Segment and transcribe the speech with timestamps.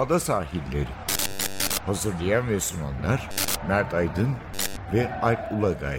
[0.00, 0.88] ada sahilleri.
[1.86, 3.28] Hazırlayan ve sunanlar
[3.68, 4.30] Mert Aydın
[4.94, 5.98] ve Alp Ulagay.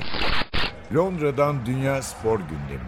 [0.96, 2.82] Londra'dan Dünya Spor Gündemi.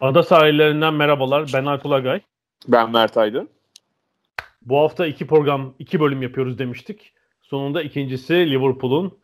[0.00, 1.50] Ada sahillerinden merhabalar.
[1.54, 2.20] Ben Alp Ulagay.
[2.68, 3.48] Ben Mert Aydın.
[4.62, 7.12] Bu hafta iki program, iki bölüm yapıyoruz demiştik.
[7.42, 9.18] Sonunda ikincisi Liverpool'un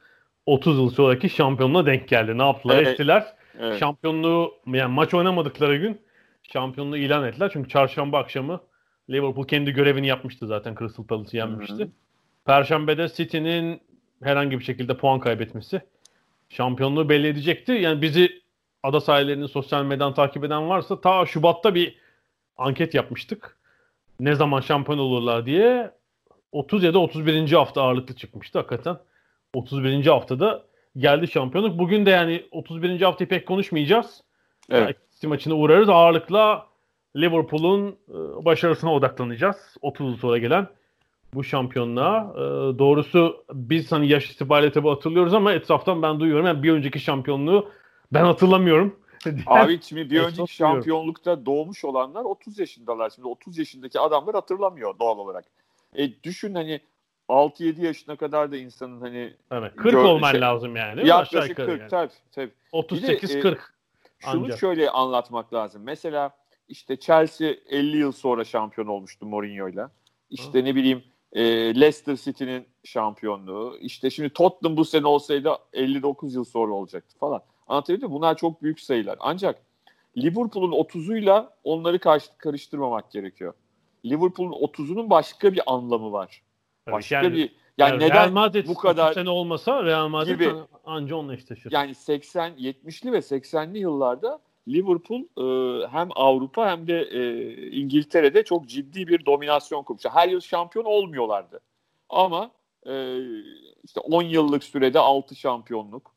[0.47, 2.39] 30 yıl sonraki şampiyonluğuna denk geldi.
[2.39, 2.77] Ne yaptılar?
[2.77, 2.89] Evet.
[2.89, 3.36] Ettiler.
[3.61, 3.81] Evet.
[3.81, 6.01] Şampiyonluğu yani maç oynamadıkları gün
[6.53, 7.51] şampiyonluğu ilan ettiler.
[7.53, 8.61] Çünkü çarşamba akşamı
[9.11, 10.75] Liverpool kendi görevini yapmıştı zaten.
[10.79, 11.85] Crystal Palace'ı yenmişti.
[11.85, 11.89] Hı
[12.45, 13.81] Perşembede City'nin
[14.23, 15.81] herhangi bir şekilde puan kaybetmesi
[16.49, 17.73] şampiyonluğu belli edecekti.
[17.73, 18.43] Yani bizi
[18.83, 21.99] ada sahillerinin sosyal medyadan takip eden varsa ta Şubat'ta bir
[22.57, 23.59] anket yapmıştık.
[24.21, 25.91] Ne zaman şampiyon olurlar diye
[26.53, 27.53] 30 ya da 31.
[27.53, 28.99] hafta ağırlıklı çıkmıştı hakikaten.
[29.55, 30.07] 31.
[30.07, 30.65] haftada
[30.97, 31.79] geldi şampiyonluk.
[31.79, 33.01] Bugün de yani 31.
[33.01, 34.23] haftayı pek konuşmayacağız.
[34.71, 34.97] Evet.
[35.15, 35.89] City maçına uğrarız.
[35.89, 36.67] Ağırlıkla
[37.17, 39.57] Liverpool'un e, başarısına odaklanacağız.
[39.83, 40.69] 30 yıl sonra gelen
[41.35, 42.33] bu şampiyonluğa.
[42.35, 42.39] E,
[42.79, 46.47] Doğrusu biz hani yaş itibariyle tabii hatırlıyoruz ama etraftan ben duyuyorum.
[46.47, 47.71] Yani bir önceki şampiyonluğu
[48.13, 48.97] ben hatırlamıyorum.
[49.47, 53.11] Abi şimdi bir önceki şampiyonlukta doğmuş olanlar 30 yaşındalar.
[53.11, 55.45] Şimdi 30 yaşındaki adamlar hatırlamıyor doğal olarak.
[55.99, 56.81] E düşün hani
[57.29, 60.97] 6-7 yaşına kadar da insanın hani Evet, 40 Gör- olman şey- lazım yani.
[60.97, 61.91] değil yaklaşık yukarı 40 yani.
[61.91, 62.51] tabii, tabii.
[62.73, 63.59] 38-40.
[64.19, 64.59] Şunu Ancak.
[64.59, 65.83] şöyle anlatmak lazım.
[65.85, 66.31] Mesela
[66.69, 69.91] işte Chelsea 50 yıl sonra şampiyon olmuştu Mourinho'yla.
[70.31, 71.43] İşte ne bileyim e,
[71.81, 73.77] Leicester City'nin şampiyonluğu.
[73.81, 77.43] İşte şimdi Tottenham bu sene olsaydı 59 yıl sonra olacaktı falan.
[77.69, 78.15] Anlatabildim mi?
[78.15, 79.17] Bunlar çok büyük sayılar.
[79.21, 79.63] Ancak
[80.17, 81.99] Liverpool'un 30'uyla onları
[82.39, 83.55] karıştırmamak gerekiyor.
[84.05, 86.43] Liverpool'un 30'unun başka bir anlamı var.
[86.93, 87.39] Başka yani- bir
[87.79, 90.53] yani, Yani neden Real Madrid bu kadar sene olmasa Real Madrid gibi.
[90.85, 91.73] anca onunla eşleşir.
[91.73, 94.39] yani 80 70'li ve 80'li yıllarda
[94.69, 100.11] Liverpool e, hem Avrupa hem de e, İngiltere'de çok ciddi bir dominasyon kurmuştu.
[100.13, 101.61] Her yıl şampiyon olmuyorlardı.
[102.11, 102.51] Ama
[102.87, 103.17] e,
[103.85, 106.17] işte 10 yıllık sürede 6 şampiyonluk.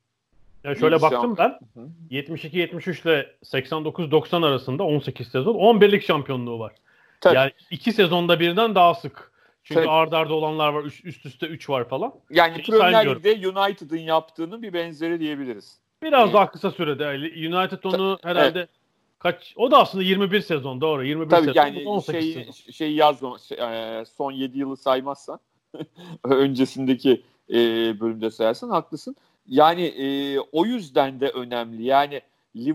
[0.63, 1.59] Ya şöyle İyi baktım ben.
[1.73, 1.89] Hı hı.
[2.11, 6.73] 72-73 ile 89-90 arasında 18 sezon 11'lik şampiyonluğu var.
[7.21, 7.35] Tabii.
[7.35, 9.28] Yani iki sezonda birden daha sık.
[9.69, 9.89] Çünkü Tabii.
[9.91, 10.83] ard arda olanlar var.
[10.83, 12.13] Üst, üst üste 3 var falan.
[12.29, 13.23] Yani Şeyi Premier saymıyorum.
[13.23, 15.77] Lig'de United'ın yaptığının bir benzeri diyebiliriz.
[16.03, 16.33] Biraz Evet.
[16.33, 17.07] daha kısa sürede.
[17.47, 18.67] United onu herhalde
[19.19, 21.05] kaç o da aslında 21 sezon doğru.
[21.05, 21.61] 21 Tabii sezon.
[21.61, 22.71] yani 18 şey sezon.
[22.71, 23.57] şey yazma şey,
[24.17, 25.39] son 7 yılı saymazsan
[26.23, 27.55] öncesindeki e,
[27.99, 29.15] bölümde sayarsan haklısın.
[29.47, 31.83] Yani e, o yüzden de önemli.
[31.83, 32.21] Yani
[32.55, 32.67] e,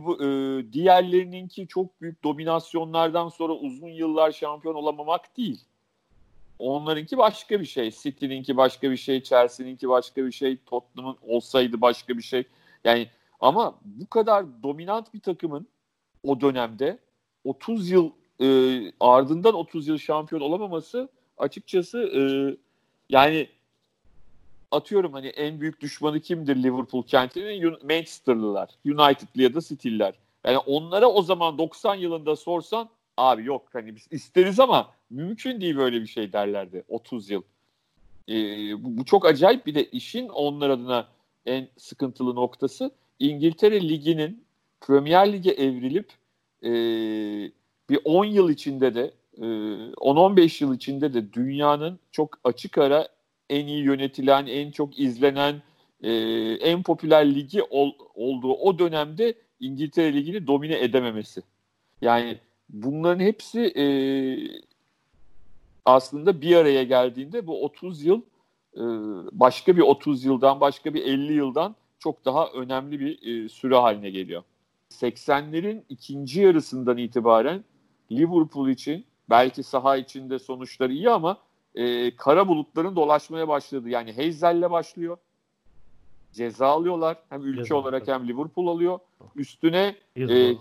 [0.72, 5.60] diğerlerininki çok büyük dominasyonlardan sonra uzun yıllar şampiyon olamamak değil.
[6.64, 7.90] Onlarınki başka bir şey.
[7.90, 12.44] City'ninki başka bir şey, Chelsea'ninki başka bir şey, Tottenham'ın olsaydı başka bir şey.
[12.84, 13.08] Yani
[13.40, 15.66] ama bu kadar dominant bir takımın
[16.22, 16.98] o dönemde
[17.44, 18.10] 30 yıl
[18.40, 18.46] e,
[19.00, 21.08] ardından 30 yıl şampiyon olamaması
[21.38, 22.20] açıkçası e,
[23.10, 23.48] yani
[24.70, 27.70] atıyorum hani en büyük düşmanı kimdir Liverpool kentinin?
[27.82, 30.14] Manchester'lılar, United'lı ya da City'liler.
[30.44, 35.76] Yani onlara o zaman 90 yılında sorsan abi yok hani biz isteriz ama mümkün değil
[35.76, 37.42] böyle bir şey derlerdi 30 yıl.
[38.28, 38.34] E,
[38.84, 41.08] bu, bu çok acayip bir de işin onlar adına
[41.46, 44.44] en sıkıntılı noktası İngiltere Ligi'nin
[44.80, 46.12] Premier Lig'e evrilip
[46.62, 46.70] e,
[47.90, 53.08] bir 10 yıl içinde de e, 10-15 yıl içinde de dünyanın çok açık ara
[53.50, 55.62] en iyi yönetilen, en çok izlenen,
[56.02, 56.12] e,
[56.60, 61.42] en popüler ligi ol- olduğu o dönemde İngiltere Ligi'ni domine edememesi.
[62.00, 62.38] Yani
[62.68, 63.84] bunların hepsi e,
[65.84, 68.20] aslında bir araya geldiğinde bu 30 yıl
[68.76, 68.82] e,
[69.32, 74.10] başka bir 30 yıldan, başka bir 50 yıldan çok daha önemli bir e, süre haline
[74.10, 74.42] geliyor.
[74.90, 77.64] 80'lerin ikinci yarısından itibaren
[78.12, 81.38] Liverpool için belki saha içinde sonuçları iyi ama
[81.74, 83.88] e, kara bulutların dolaşmaya başladı.
[83.88, 85.16] Yani Hazel'le başlıyor.
[86.32, 87.16] Ceza alıyorlar.
[87.28, 88.98] Hem ülke Ceza, olarak hem Liverpool alıyor.
[89.36, 90.54] Üstüne e,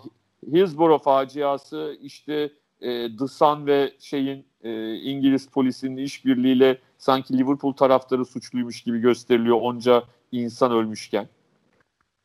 [0.51, 1.04] Hillsborough.
[1.04, 2.50] Faciası işte
[2.81, 9.57] e, The Sun ve şeyin e, İngiliz polisinin işbirliğiyle sanki Liverpool taraftarı suçluymuş gibi gösteriliyor
[9.62, 11.28] onca insan ölmüşken.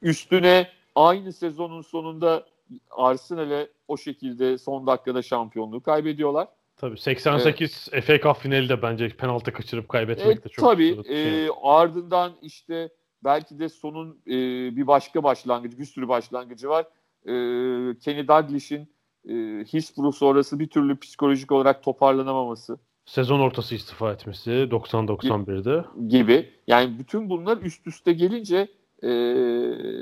[0.02, 2.46] Üstüne aynı sezonun sonunda
[2.90, 6.48] Arsenal'e o şekilde son dakikada şampiyonluğu kaybediyorlar.
[6.76, 11.08] Tabii 88 FA Cup finali de bence penaltı kaçırıp kaybetmek E, de çok tabii sırıtı
[11.08, 11.46] şey.
[11.46, 12.88] e, ardından işte
[13.24, 14.32] belki de sonun e,
[14.76, 16.86] bir başka başlangıcı, bir sürü başlangıcı var.
[17.28, 18.88] E, Kenny Dalglish'in
[19.28, 19.34] e,
[19.72, 22.78] Hillsborough sonrası bir türlü psikolojik olarak toparlanamaması
[23.08, 25.84] Sezon ortası istifa etmesi 90-91'de.
[26.08, 26.50] gibi.
[26.66, 28.68] Yani bütün bunlar üst üste gelince
[29.02, 29.08] e,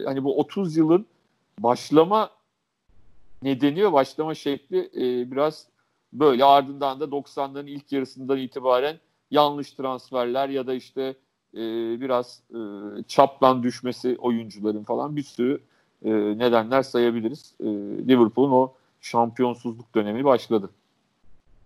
[0.04, 1.06] hani bu 30 yılın
[1.58, 2.30] başlama
[3.42, 5.66] nedeni ve başlama şekli e, biraz
[6.12, 8.96] böyle ardından da 90'ların ilk yarısından itibaren
[9.30, 11.02] yanlış transferler ya da işte
[11.54, 11.60] e,
[12.00, 12.58] biraz e,
[13.08, 15.60] çaplan düşmesi oyuncuların falan bir sürü
[16.06, 17.54] e, nedenler sayabiliriz.
[17.60, 17.64] E,
[18.08, 20.70] Liverpool'un o şampiyonsuzluk dönemi başladı.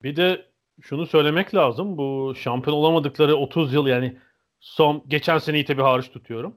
[0.02, 0.44] Bir de
[0.80, 1.96] şunu söylemek lazım.
[1.96, 4.16] Bu şampiyon olamadıkları 30 yıl yani
[4.60, 6.54] son geçen seneyi tabii hariç tutuyorum.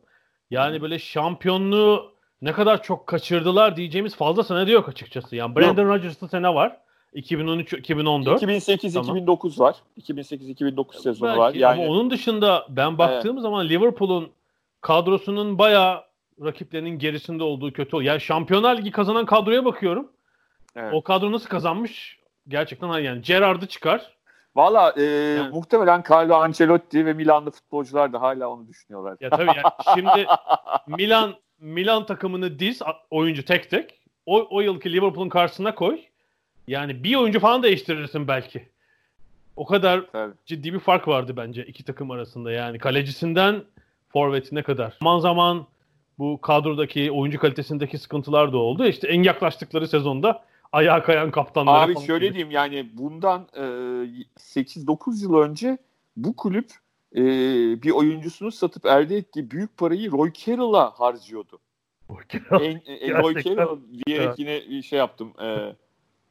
[0.52, 5.36] Yani böyle şampiyonluğu ne kadar çok kaçırdılar diyeceğimiz fazla sene de yok açıkçası.
[5.36, 6.78] Yani Brandon Rodgers'lı sene var.
[7.14, 8.38] 2013 2014.
[8.38, 9.16] 2008 tamam.
[9.16, 9.76] 2009 var.
[9.96, 11.54] 2008 2009 sezonu Belki, var.
[11.54, 13.42] Yani ama onun dışında ben baktığım evet.
[13.42, 14.30] zaman Liverpool'un
[14.82, 16.04] kadrosunun bayağı
[16.42, 18.12] rakiplerinin gerisinde olduğu kötü oluyor.
[18.12, 20.12] Yani Şampiyonlar Ligi kazanan kadroya bakıyorum.
[20.76, 20.94] Evet.
[20.94, 22.20] O kadro nasıl kazanmış?
[22.48, 24.14] Gerçekten yani Gerrard'ı çıkar.
[24.56, 25.50] Valla e, yani.
[25.50, 29.18] muhtemelen Carlo Ancelotti ve Milanlı futbolcular da hala onu düşünüyorlar.
[29.20, 29.64] Ya tabii yani
[29.94, 30.28] şimdi
[30.88, 32.82] Milan Milan takımını diz
[33.12, 34.00] oyuncu tek tek.
[34.26, 36.02] O, o yılki Liverpool'un karşısına koy.
[36.68, 38.70] Yani bir oyuncu falan değiştirirsin belki.
[39.56, 40.34] O kadar tabii.
[40.46, 42.52] ciddi bir fark vardı bence iki takım arasında.
[42.52, 43.64] Yani kalecisinden
[44.10, 44.98] forvetine kadar.
[45.02, 45.68] Zaman zaman
[46.19, 48.86] bu kadrodaki oyuncu kalitesindeki sıkıntılar da oldu.
[48.86, 51.89] İşte en yaklaştıkları sezonda ayağa kayan kaptanlar.
[51.89, 52.36] Abi şöyle gibi.
[52.36, 55.77] diyeyim yani bundan e, 8-9 yıl önce
[56.18, 56.71] bu kulüp
[57.15, 57.21] e,
[57.83, 61.60] bir oyuncusunu satıp elde ettiği büyük parayı Roy Carroll'a harcıyordu.
[62.10, 62.63] Roy Carroll.
[62.65, 64.39] En, en, Roy Carroll diyerek evet.
[64.39, 65.33] yine bir şey yaptım.
[65.42, 65.75] E,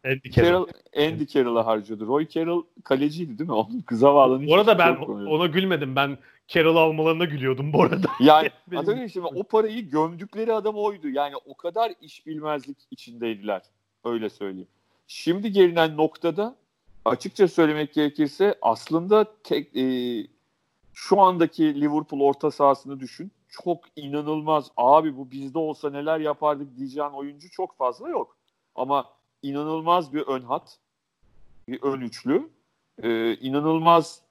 [0.05, 0.67] Andy Carroll.
[0.97, 2.07] Andy Carroll'a harcıyordu.
[2.07, 3.57] Roy Carroll kaleciydi değil mi?
[3.57, 4.51] Onun kıza bağlanıyor.
[4.51, 4.97] Bu arada ben
[5.27, 5.97] ona gülmedim.
[5.97, 6.19] Ben
[6.55, 8.09] Carroll almalarına gülüyordum bu arada.
[8.21, 11.09] Yani hatırlıyorum şimdi o parayı gömdükleri adam oydu.
[11.09, 13.63] Yani o kadar iş bilmezlik içindeydiler.
[14.05, 14.69] Öyle söyleyeyim.
[15.07, 16.57] Şimdi gelinen noktada
[17.05, 19.85] açıkça söylemek gerekirse aslında tek e,
[20.95, 23.33] şu andaki Liverpool orta sahasını düşün.
[23.49, 24.71] Çok inanılmaz.
[24.77, 28.37] Abi bu bizde olsa neler yapardık diyeceğin oyuncu çok fazla yok.
[28.75, 29.11] Ama
[29.43, 30.79] inanılmaz bir ön hat,
[31.69, 32.49] bir ön üçlü,
[33.03, 34.23] e, inanılmaz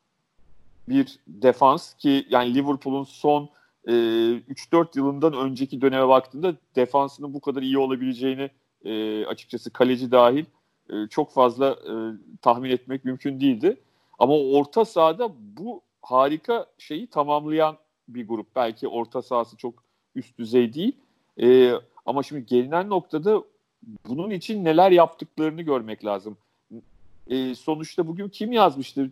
[0.92, 3.50] bir defans ki yani Liverpool'un son
[3.88, 8.50] e, 3-4 yılından önceki döneme baktığında defansının bu kadar iyi olabileceğini
[8.86, 10.46] e, açıkçası kaleci dahil
[10.90, 11.94] e, çok fazla e,
[12.42, 13.78] tahmin etmek mümkün değildi.
[14.20, 17.78] Ama orta sahada bu harika şeyi tamamlayan
[18.08, 18.48] bir grup.
[18.56, 19.84] Belki orta sahası çok
[20.16, 20.96] üst düzey değil.
[21.42, 21.72] E,
[22.06, 23.44] ama şimdi gelinen noktada
[24.08, 26.38] bunun için neler yaptıklarını görmek lazım.
[27.32, 29.12] E, sonuçta bugün kim yazmıştı?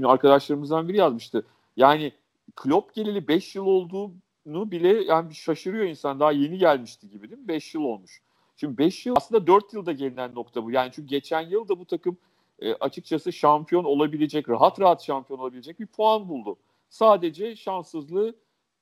[0.00, 1.46] E, arkadaşlarımızdan biri yazmıştı.
[1.76, 2.12] Yani
[2.56, 6.20] Klopp geleli 5 yıl olduğunu bile yani şaşırıyor insan.
[6.20, 7.48] Daha yeni gelmişti gibi değil mi?
[7.48, 8.22] 5 yıl olmuş.
[8.56, 10.70] Şimdi 5 yıl aslında 4 yılda gelinen nokta bu.
[10.70, 12.16] Yani çünkü geçen yıl da bu takım
[12.58, 16.56] e, açıkçası şampiyon olabilecek, rahat rahat şampiyon olabilecek bir puan buldu.
[16.88, 18.34] Sadece şanssızlığı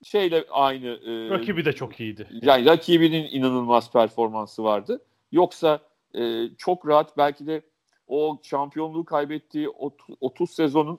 [0.03, 0.87] şeyle aynı.
[0.87, 2.29] E, Rakibi de çok iyiydi.
[2.43, 5.03] Yani rakibinin inanılmaz performansı vardı.
[5.32, 5.81] Yoksa
[6.15, 7.62] e, çok rahat belki de
[8.12, 9.69] o şampiyonluğu kaybettiği
[10.20, 10.99] 30 sezonun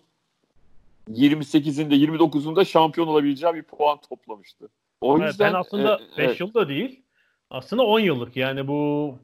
[1.09, 4.69] 28'inde 29'unda şampiyon olabileceği bir puan toplamıştı.
[5.01, 6.39] O evet, yüzden ben aslında 5 e, evet.
[6.39, 7.01] yılda değil
[7.49, 9.15] aslında 10 yıllık yani bu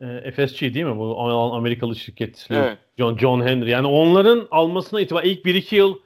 [0.00, 0.98] e, FSG değil mi?
[0.98, 1.20] Bu
[1.54, 2.46] Amerikalı şirket.
[2.50, 2.78] Evet.
[2.98, 3.70] John, John Henry.
[3.70, 5.98] Yani onların almasına itibar ilk 1-2 yıl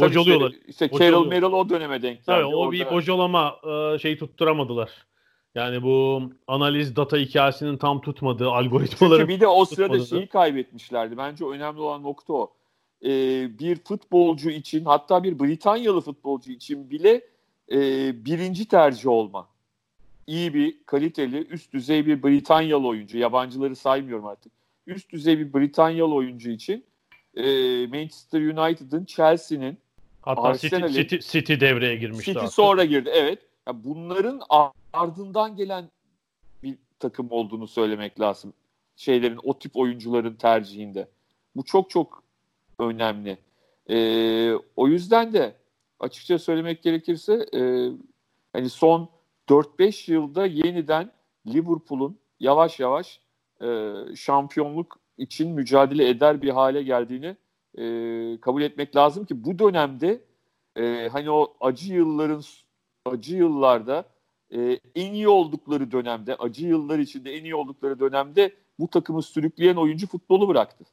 [0.00, 0.50] bocalıyorlar.
[0.50, 2.26] İşte, işte Carol Merrill o döneme denk geldi.
[2.26, 2.72] Tabii o Orada...
[2.72, 3.56] bir bocalama
[3.94, 5.07] e, şeyi tutturamadılar.
[5.58, 10.08] Yani bu analiz data hikayesinin tam tutmadığı algoritmaları Çünkü bir de o sırada tutmadı.
[10.08, 11.16] şeyi kaybetmişlerdi.
[11.16, 12.52] Bence önemli olan nokta o.
[13.04, 17.22] Ee, bir futbolcu için hatta bir Britanyalı futbolcu için bile
[17.72, 17.76] e,
[18.24, 19.48] birinci tercih olma.
[20.26, 23.18] İyi bir, kaliteli, üst düzey bir Britanyalı oyuncu.
[23.18, 24.52] Yabancıları saymıyorum artık.
[24.86, 26.84] Üst düzey bir Britanyalı oyuncu için
[27.34, 27.42] e,
[27.86, 29.78] Manchester United'ın, Chelsea'nin,
[30.22, 32.24] Hatta City, City, City devreye girmişti.
[32.24, 32.52] City artık.
[32.52, 33.38] sonra girdi, evet.
[33.68, 34.40] Ya bunların
[34.92, 35.90] ardından gelen
[36.62, 38.52] bir takım olduğunu söylemek lazım.
[38.96, 41.08] Şeylerin, o tip oyuncuların tercihinde.
[41.56, 42.22] Bu çok çok
[42.78, 43.38] önemli.
[43.90, 45.56] Ee, o yüzden de
[46.00, 47.90] açıkça söylemek gerekirse e,
[48.52, 49.08] hani son
[49.48, 51.12] 4-5 yılda yeniden
[51.46, 53.20] Liverpool'un yavaş yavaş
[53.62, 57.36] e, şampiyonluk için mücadele eder bir hale geldiğini
[57.78, 60.20] e, kabul etmek lazım ki bu dönemde
[60.76, 62.42] e, hani o acı yılların
[63.06, 64.04] acı yıllarda
[64.54, 69.76] e, en iyi oldukları dönemde, acı yıllar içinde en iyi oldukları dönemde bu takımı sürükleyen
[69.76, 70.84] oyuncu futbolu bıraktı.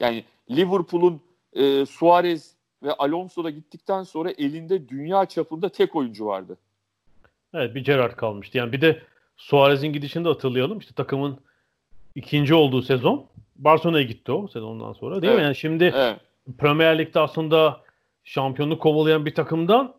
[0.00, 1.20] Yani Liverpool'un
[1.52, 6.56] e, Suarez ve Alonso da gittikten sonra elinde dünya çapında tek oyuncu vardı.
[7.54, 8.58] Evet bir Gerrard kalmıştı.
[8.58, 9.02] Yani bir de
[9.36, 10.78] Suarez'in gidişini de hatırlayalım.
[10.78, 11.38] İşte takımın
[12.14, 13.26] ikinci olduğu sezon
[13.56, 15.38] Barcelona'ya gitti o sezondan sonra değil evet.
[15.38, 15.44] mi?
[15.44, 16.20] Yani şimdi evet.
[16.58, 17.80] Premier Lig'de aslında
[18.24, 19.94] şampiyonluk kovalayan bir takımdan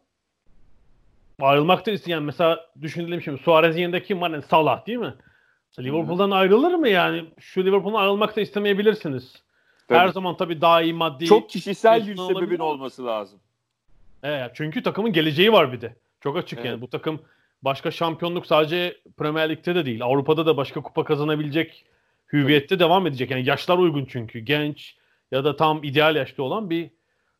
[1.44, 4.30] ayrılmak da isteyen mesela düşünelim şimdi Suarez'in yanında kim var?
[4.30, 5.14] Yani Salah değil mi?
[5.80, 7.26] Liverpool'dan ayrılır mı yani?
[7.40, 9.44] Şu Liverpool'dan ayrılmak da istemeyebilirsiniz.
[9.88, 10.00] Tabii.
[10.00, 11.26] Her zaman tabii daha iyi maddi.
[11.26, 12.60] Çok kişisel bir sebebin olabilir.
[12.60, 13.40] olması lazım.
[14.24, 15.96] Evet, çünkü takımın geleceği var bir de.
[16.20, 16.70] Çok açık evet.
[16.70, 16.82] yani.
[16.82, 17.22] Bu takım
[17.62, 20.04] başka şampiyonluk sadece Premier Lig'de de değil.
[20.04, 21.86] Avrupa'da da başka kupa kazanabilecek
[22.34, 23.32] hüviyette devam edecek.
[23.32, 24.40] Yani yaşlar uygun çünkü.
[24.40, 24.96] Genç
[25.32, 26.92] ya da tam ideal yaşta olan bir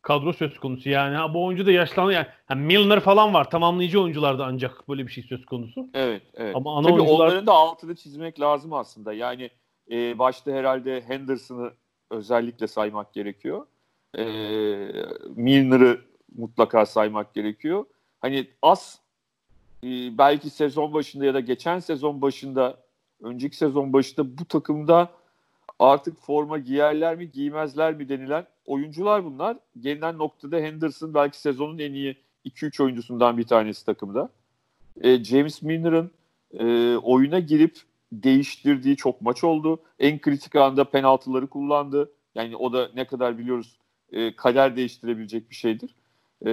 [0.02, 0.88] kadro söz konusu.
[0.88, 2.12] Yani ha, bu oyuncu da yaşlandı.
[2.12, 3.50] Yani, yani Milner falan var.
[3.50, 5.88] Tamamlayıcı oyuncularda ancak böyle bir şey söz konusu.
[5.94, 6.22] Evet.
[6.34, 6.56] evet.
[6.56, 7.26] Ama ana Tabii oyuncular...
[7.26, 9.12] onların da altını çizmek lazım aslında.
[9.12, 9.50] Yani
[9.90, 11.72] e, başta herhalde Henderson'ı
[12.10, 13.66] özellikle saymak gerekiyor.
[14.18, 14.24] E,
[15.36, 16.00] Milner'ı
[16.36, 17.84] mutlaka saymak gerekiyor.
[18.20, 19.00] Hani az
[19.84, 22.76] e, belki sezon başında ya da geçen sezon başında
[23.22, 25.10] önceki sezon başında bu takımda
[25.78, 29.56] artık forma giyerler mi giymezler mi denilen oyuncular bunlar.
[29.80, 34.28] Gelinen noktada Henderson belki sezonun en iyi 2-3 oyuncusundan bir tanesi takımda.
[35.00, 36.10] E, James Milner'ın
[36.58, 37.78] e, oyuna girip
[38.12, 39.82] değiştirdiği çok maç oldu.
[39.98, 42.12] En kritik anda penaltıları kullandı.
[42.34, 43.78] Yani o da ne kadar biliyoruz
[44.12, 45.94] e, kader değiştirebilecek bir şeydir.
[46.46, 46.50] E,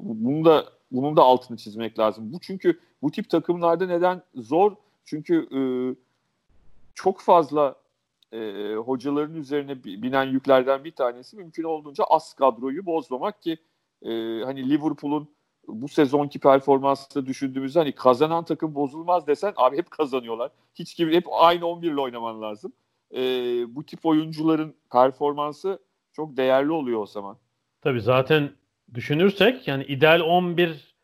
[0.00, 2.32] bunu da bunun da altını çizmek lazım.
[2.32, 4.72] Bu çünkü bu tip takımlarda neden zor?
[5.04, 5.60] Çünkü e,
[6.94, 7.74] çok fazla
[8.34, 13.58] e, hocaların üzerine binen yüklerden bir tanesi mümkün olduğunca az kadroyu bozmamak ki
[14.02, 14.10] e,
[14.44, 15.28] hani Liverpool'un
[15.68, 20.50] bu sezonki performansını düşündüğümüzde hani kazanan takım bozulmaz desen abi hep kazanıyorlar.
[20.74, 22.72] Hiç gibi hep aynı 11 ile oynaman lazım.
[23.14, 23.20] E,
[23.74, 25.78] bu tip oyuncuların performansı
[26.12, 27.36] çok değerli oluyor o zaman.
[27.80, 28.50] Tabii zaten
[28.94, 30.94] düşünürsek yani ideal 11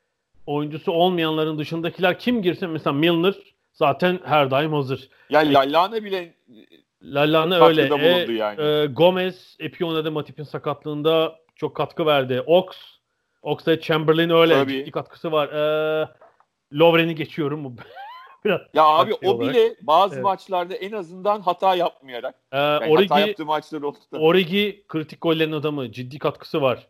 [0.47, 3.35] oyuncusu olmayanların dışındakiler kim girse mesela Milner
[3.73, 5.11] zaten her daim hazır.
[5.31, 6.35] Yani Lallana bile
[7.03, 7.83] Lallana öyle.
[7.83, 8.63] E, yani.
[8.63, 12.43] e, Gomez epi oynadı Matip'in sakatlığında çok katkı verdi.
[12.47, 12.67] Ox
[13.43, 14.73] Oxlade Chamberlain öyle Tabii.
[14.73, 15.49] ciddi katkısı var.
[15.49, 16.09] E,
[16.73, 17.77] Lovren'i geçiyorum.
[18.45, 19.55] Biraz ya abi o olarak.
[19.55, 20.25] bile bazı evet.
[20.25, 24.19] maçlarda en azından hata yapmayarak ee, yani Origi, hata yaptığı maçlar oldu da.
[24.19, 25.93] Origi kritik gollerin adamı.
[25.93, 26.87] Ciddi katkısı var.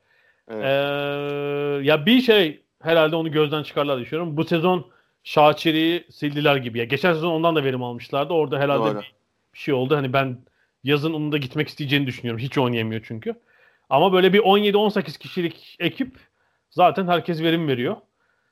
[0.50, 0.64] Evet.
[0.64, 4.36] Ee, ya bir şey herhalde onu gözden çıkarlar düşünüyorum.
[4.36, 4.86] Bu sezon
[5.24, 6.78] Şaçeri'yi sildiler gibi.
[6.78, 8.32] Ya geçen sezon ondan da verim almışlardı.
[8.32, 9.12] Orada herhalde bir,
[9.54, 9.96] bir şey oldu.
[9.96, 10.38] Hani ben
[10.84, 12.40] yazın onun da gitmek isteyeceğini düşünüyorum.
[12.40, 13.34] Hiç oynayamıyor çünkü.
[13.90, 16.16] Ama böyle bir 17-18 kişilik ekip
[16.70, 17.96] zaten herkes verim veriyor.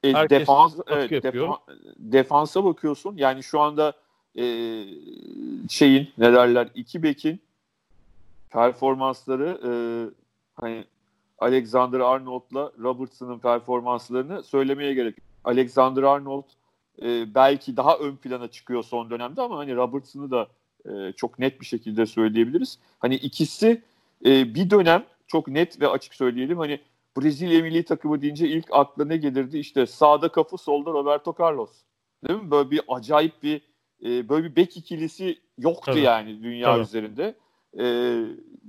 [0.03, 1.59] E, defans evet, defa,
[1.99, 3.17] defansa bakıyorsun.
[3.17, 3.93] Yani şu anda
[4.39, 4.45] e,
[5.69, 7.41] şeyin ne derler iki bekin
[8.51, 9.71] performansları e,
[10.55, 10.85] hani
[11.39, 15.17] Alexander Arnold'la Robertson'ın performanslarını söylemeye gerek.
[15.45, 16.45] Alexander Arnold
[17.03, 20.49] e, belki daha ön plana çıkıyor son dönemde ama hani Robertson'ı da
[20.89, 22.79] e, çok net bir şekilde söyleyebiliriz.
[22.99, 23.83] Hani ikisi
[24.25, 26.81] e, bir dönem çok net ve açık söyleyelim hani
[27.17, 29.59] Brezilya milli takımı deyince ilk akla ne gelirdi?
[29.59, 31.71] İşte sağda kapı, solda Roberto Carlos.
[32.29, 32.51] Değil mi?
[32.51, 33.61] Böyle bir acayip bir
[34.05, 36.01] e, böyle bir bek ikilisi yoktu Tabii.
[36.01, 36.83] yani dünya Tabii.
[36.83, 37.35] üzerinde.
[37.79, 37.85] E,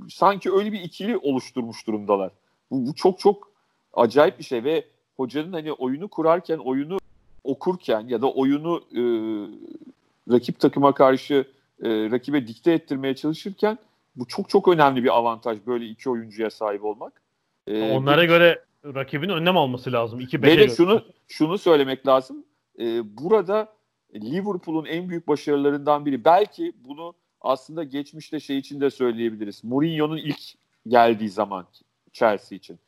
[0.10, 2.32] sanki öyle bir ikili oluşturmuş durumdalar.
[2.72, 3.52] Bu, bu çok çok
[3.94, 4.86] acayip bir şey ve
[5.18, 6.98] hocanın hani oyunu kurarken, oyunu
[7.44, 9.02] okurken ya da oyunu e,
[10.34, 11.46] rakip takıma karşı
[11.84, 13.78] e, rakibe dikte ettirmeye çalışırken
[14.16, 17.22] bu çok çok önemli bir avantaj böyle iki oyuncuya sahip olmak.
[17.68, 20.20] Ee, Onlara bu, göre rakibin önlem alması lazım.
[20.20, 22.46] İki ve de şunu, şunu söylemek lazım.
[22.80, 23.74] Ee, burada
[24.16, 29.64] Liverpool'un en büyük başarılarından biri belki bunu aslında geçmişte şey için de söyleyebiliriz.
[29.64, 30.40] Mourinho'nun ilk
[30.88, 31.68] geldiği zaman
[32.14, 32.80] Chelsea için.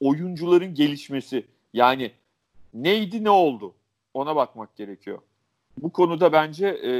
[0.00, 2.12] Oyuncuların gelişmesi yani
[2.74, 3.74] neydi ne oldu
[4.14, 5.18] ona bakmak gerekiyor.
[5.78, 6.92] Bu konuda bence e,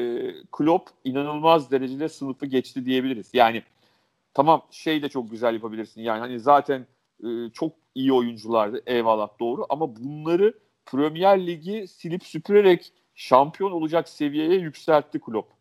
[0.53, 3.31] Klopp inanılmaz derecede sınıfı geçti diyebiliriz.
[3.33, 3.63] Yani
[4.35, 6.03] tamam şey de çok güzel yapabilirsin.
[6.03, 6.87] Yani hani zaten
[7.25, 10.55] e, çok iyi oyunculardı eyvallah doğru ama bunları
[10.87, 15.53] Premier Ligi silip süpürerek şampiyon olacak seviyeye yükseltti Klopp.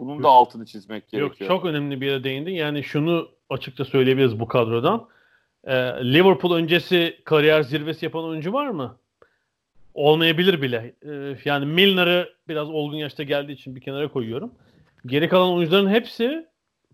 [0.00, 0.22] Bunun Yok.
[0.22, 1.50] da altını çizmek gerekiyor.
[1.50, 2.52] Yok çok önemli bir yere değindin.
[2.52, 5.08] Yani şunu açıkça söyleyebiliriz bu kadrodan.
[5.64, 5.74] Ee,
[6.12, 8.96] Liverpool öncesi kariyer zirvesi yapan oyuncu var mı?
[9.96, 10.94] Olmayabilir bile.
[11.06, 14.54] Ee, yani Milner'ı biraz olgun yaşta geldiği için bir kenara koyuyorum.
[15.06, 16.46] Geri kalan oyuncuların hepsi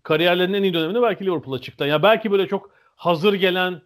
[0.03, 1.85] kariyerlerinin en iyi döneminde belki Liverpool'a çıktı.
[1.85, 3.81] Ya belki böyle çok hazır gelen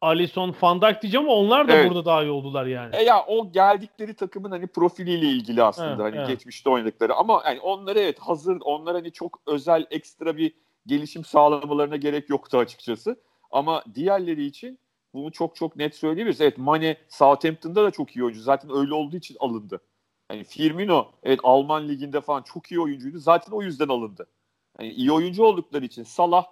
[0.00, 1.90] Alisson, Van Dijk diyeceğim ama onlar da evet.
[1.90, 2.96] burada daha iyi oldular yani.
[2.96, 6.28] E ya o geldikleri takımın hani profiliyle ilgili aslında evet, hani evet.
[6.28, 10.52] geçmişte oynadıkları ama yani onları evet hazır onlar hani çok özel ekstra bir
[10.86, 13.16] gelişim sağlamalarına gerek yoktu açıkçası.
[13.50, 14.78] Ama diğerleri için
[15.14, 16.40] bunu çok çok net söyleyebiliriz.
[16.40, 18.40] Evet Mane Southampton'da da çok iyi oyuncu.
[18.40, 19.80] Zaten öyle olduğu için alındı.
[20.30, 23.18] Yani Firmino evet Alman liginde falan çok iyi oyuncuydu.
[23.18, 24.26] Zaten o yüzden alındı.
[24.80, 26.44] Yani iyi oyuncu oldukları için Salah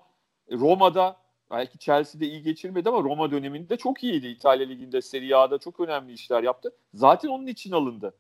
[0.52, 1.16] Roma'da
[1.50, 4.26] Belki Chelsea'de iyi geçirmedi ama Roma döneminde çok iyiydi.
[4.26, 6.72] İtalya Ligi'nde, Serie A'da çok önemli işler yaptı.
[6.94, 8.14] Zaten onun için alındı.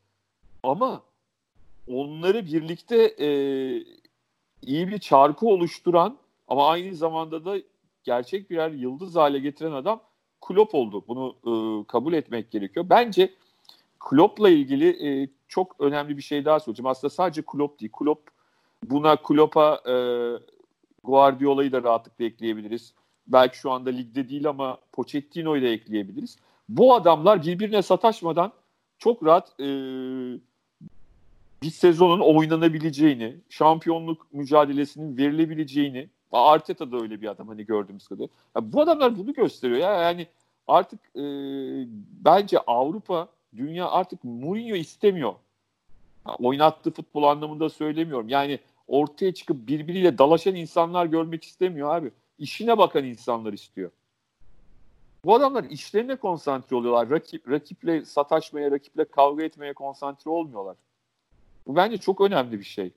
[0.62, 1.02] Ama
[1.88, 3.28] onları birlikte e,
[4.62, 6.18] iyi bir çarkı oluşturan
[6.48, 7.56] ama aynı zamanda da
[8.04, 10.00] gerçek birer yıldız hale getiren adam
[10.40, 11.04] Klopp oldu.
[11.08, 11.52] Bunu e,
[11.86, 12.86] kabul etmek gerekiyor.
[12.90, 13.34] Bence
[14.00, 14.88] Klopp'la ilgili
[15.22, 16.86] e, çok önemli bir şey daha söyleyeceğim.
[16.86, 17.92] Aslında sadece Klopp değil.
[17.98, 18.30] Klopp
[18.84, 19.94] buna Klopp'a e,
[21.04, 22.94] Guardiola'yı da rahatlıkla ekleyebiliriz.
[23.26, 26.36] Belki şu anda ligde değil ama Pochettino'yu da ekleyebiliriz.
[26.68, 28.52] Bu adamlar birbirine sataşmadan
[28.98, 29.66] çok rahat e,
[31.62, 38.28] bir sezonun oynanabileceğini, şampiyonluk mücadelesinin verilebileceğini, Arteta da öyle bir adam hani gördüğümüz kadar.
[38.56, 40.26] Ya bu adamlar bunu gösteriyor ya yani
[40.66, 41.22] artık e,
[42.24, 45.34] bence Avrupa, dünya artık Mourinho istemiyor.
[46.24, 48.28] Ha, oynattığı futbol anlamında söylemiyorum.
[48.28, 52.10] Yani ortaya çıkıp birbiriyle dalaşan insanlar görmek istemiyor abi.
[52.38, 53.90] İşine bakan insanlar istiyor.
[55.24, 57.10] Bu adamlar işlerine konsantre oluyorlar.
[57.10, 60.76] Rakip, rakiple sataşmaya, rakiple kavga etmeye konsantre olmuyorlar.
[61.66, 62.92] Bu bence çok önemli bir şey.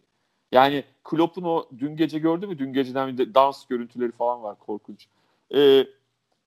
[0.53, 2.57] Yani Klopp'un o dün gece gördü mü?
[2.57, 5.07] Dün geceden bir dans görüntüleri falan var korkunç.
[5.55, 5.85] Ee,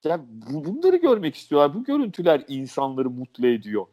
[0.05, 0.25] yani
[0.65, 1.75] bunları görmek istiyorlar.
[1.75, 3.87] Bu görüntüler insanları mutlu ediyor.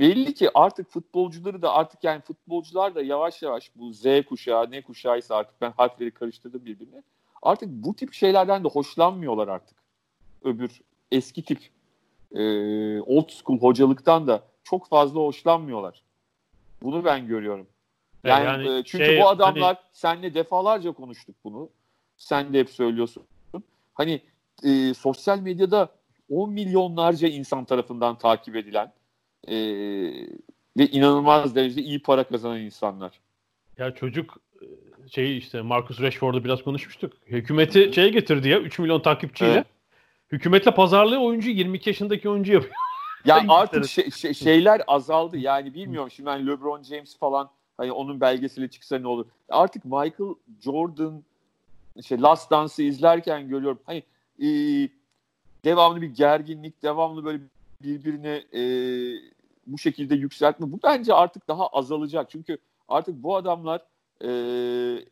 [0.00, 4.82] Belli ki artık futbolcuları da artık yani futbolcular da yavaş yavaş bu Z kuşağı ne
[4.82, 7.02] kuşağıysa artık ben harfleri karıştırdım birbirine.
[7.42, 9.76] Artık bu tip şeylerden de hoşlanmıyorlar artık.
[10.44, 10.80] Öbür
[11.12, 11.58] eski tip
[12.34, 12.42] e,
[13.00, 16.02] old school hocalıktan da çok fazla hoşlanmıyorlar.
[16.82, 17.66] Bunu ben görüyorum.
[18.24, 19.86] Yani, yani e, çünkü şey, bu adamlar hani...
[19.92, 21.68] senle defalarca konuştuk bunu.
[22.16, 23.22] Sen de hep söylüyorsun.
[23.94, 24.20] Hani
[24.64, 25.88] e, sosyal medyada
[26.30, 28.92] 10 milyonlarca insan tarafından takip edilen
[29.48, 29.54] e,
[30.76, 33.20] ve inanılmaz derecede iyi para kazanan insanlar.
[33.78, 34.66] Ya çocuk e,
[35.08, 37.12] şey işte Marcus Rashford'u biraz konuşmuştuk.
[37.26, 39.52] Hükümeti şey getirdi ya 3 milyon takipçiyle.
[39.52, 39.66] Evet.
[40.32, 42.74] Hükümetle pazarlığı oyuncu 22 yaşındaki oyuncu yapıyor.
[43.24, 45.36] Ya artık şey, şey, şeyler azaldı.
[45.36, 49.26] Yani bilmiyorum şimdi ben LeBron James falan hani onun belgeseli çıksa ne olur.
[49.48, 51.22] Artık Michael Jordan
[52.02, 53.80] şey Last Dance'ı izlerken görüyorum.
[53.86, 54.02] Hani
[54.42, 54.48] e,
[55.64, 57.42] devamlı bir gerginlik, devamlı böyle
[57.82, 58.62] birbirine e,
[59.66, 60.72] bu şekilde yükseltme.
[60.72, 62.30] Bu bence artık daha azalacak.
[62.30, 63.82] Çünkü artık bu adamlar
[64.24, 64.30] e,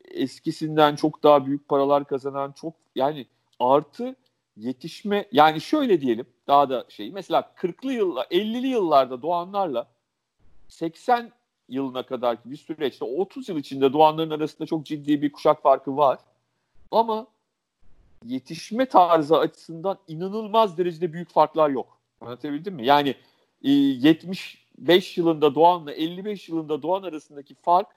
[0.04, 3.26] eskisinden çok daha büyük paralar kazanan çok yani
[3.60, 4.16] artı
[4.56, 9.88] yetişme yani şöyle diyelim daha da şey mesela 40'lı yıllar 50'li yıllarda doğanlarla
[10.68, 11.32] 80
[11.68, 16.18] yılına kadar bir süreçte 30 yıl içinde doğanların arasında çok ciddi bir kuşak farkı var.
[16.90, 17.26] Ama
[18.24, 21.98] yetişme tarzı açısından inanılmaz derecede büyük farklar yok.
[22.20, 22.86] Anlatabildim mi?
[22.86, 23.14] Yani
[23.62, 27.88] e, 75 yılında doğanla 55 yılında doğan arasındaki fark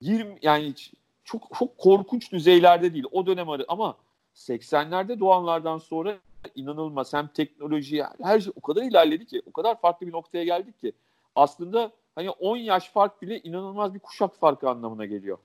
[0.00, 0.74] 20 yani
[1.24, 3.04] çok çok korkunç düzeylerde değil.
[3.12, 3.96] O dönem arı ama
[4.34, 6.18] 80'lerde doğanlardan sonra
[6.54, 10.80] inanılmaz hem teknoloji her şey o kadar ilerledi ki o kadar farklı bir noktaya geldik
[10.80, 10.92] ki
[11.36, 15.38] aslında hani 10 yaş fark bile inanılmaz bir kuşak farkı anlamına geliyor.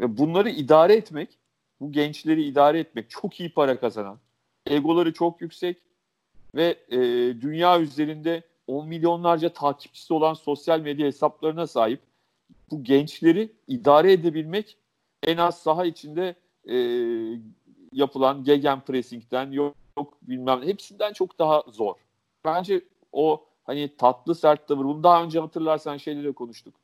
[0.00, 1.38] Ve bunları idare etmek,
[1.80, 4.18] bu gençleri idare etmek çok iyi para kazanan,
[4.66, 5.76] egoları çok yüksek
[6.54, 6.98] ve e,
[7.40, 12.00] dünya üzerinde 10 milyonlarca takipçisi olan sosyal medya hesaplarına sahip
[12.70, 14.76] bu gençleri idare edebilmek
[15.22, 16.34] en az saha içinde
[16.68, 16.76] e,
[17.92, 21.94] yapılan gegen pressing'den yok, yok bilmem hepsinden çok daha zor.
[22.44, 22.80] Bence
[23.12, 24.84] o hani tatlı sert tavır.
[24.84, 26.74] Bunu daha önce hatırlarsan şeyde de konuştuk.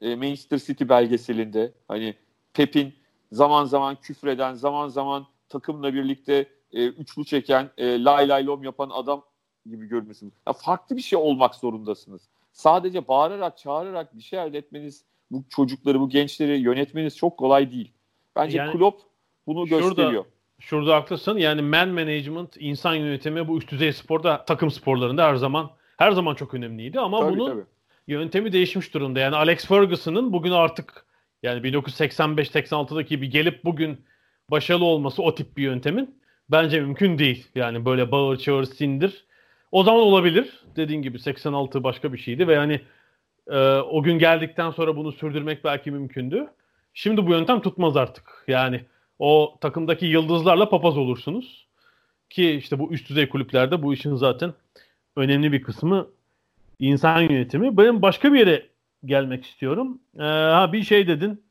[0.00, 2.14] E, Manchester City belgeselinde hani
[2.52, 2.94] Pep'in
[3.32, 8.90] zaman zaman küfreden, zaman zaman takımla birlikte e, üçlü çeken, e, lay lay lom yapan
[8.90, 9.22] adam
[9.70, 10.34] gibi görünüyorsunuz.
[10.46, 12.22] Ya farklı bir şey olmak zorundasınız.
[12.52, 17.92] Sadece bağırarak, çağırarak bir şey elde etmeniz, bu çocukları, bu gençleri yönetmeniz çok kolay değil.
[18.36, 19.02] Bence yani, Klopp
[19.46, 20.24] bunu şurada, gösteriyor.
[20.58, 21.36] Şurada haklısın.
[21.36, 26.34] Yani man management, insan yönetimi bu üst düzey sporda, takım sporlarında her zaman her zaman
[26.34, 27.64] çok önemliydi ama tabii, bunun tabii.
[28.06, 29.20] yöntemi değişmiş durumda.
[29.20, 31.04] Yani Alex Ferguson'ın bugün artık
[31.42, 34.00] yani 1985-86'daki bir gelip bugün
[34.50, 36.18] başarılı olması o tip bir yöntemin
[36.50, 37.48] bence mümkün değil.
[37.54, 39.24] Yani böyle bağır çağır sindir.
[39.72, 40.64] O zaman olabilir.
[40.76, 42.80] Dediğin gibi 86 başka bir şeydi ve yani
[43.50, 46.46] e, o gün geldikten sonra bunu sürdürmek belki mümkündü.
[46.94, 48.44] Şimdi bu yöntem tutmaz artık.
[48.48, 48.80] Yani
[49.18, 51.66] o takımdaki yıldızlarla papaz olursunuz.
[52.30, 54.54] Ki işte bu üst düzey kulüplerde bu işin zaten
[55.16, 56.08] önemli bir kısmı
[56.78, 57.76] insan yönetimi.
[57.76, 58.66] Ben başka bir yere
[59.04, 59.98] gelmek istiyorum.
[60.18, 61.44] Ee, ha bir şey dedin.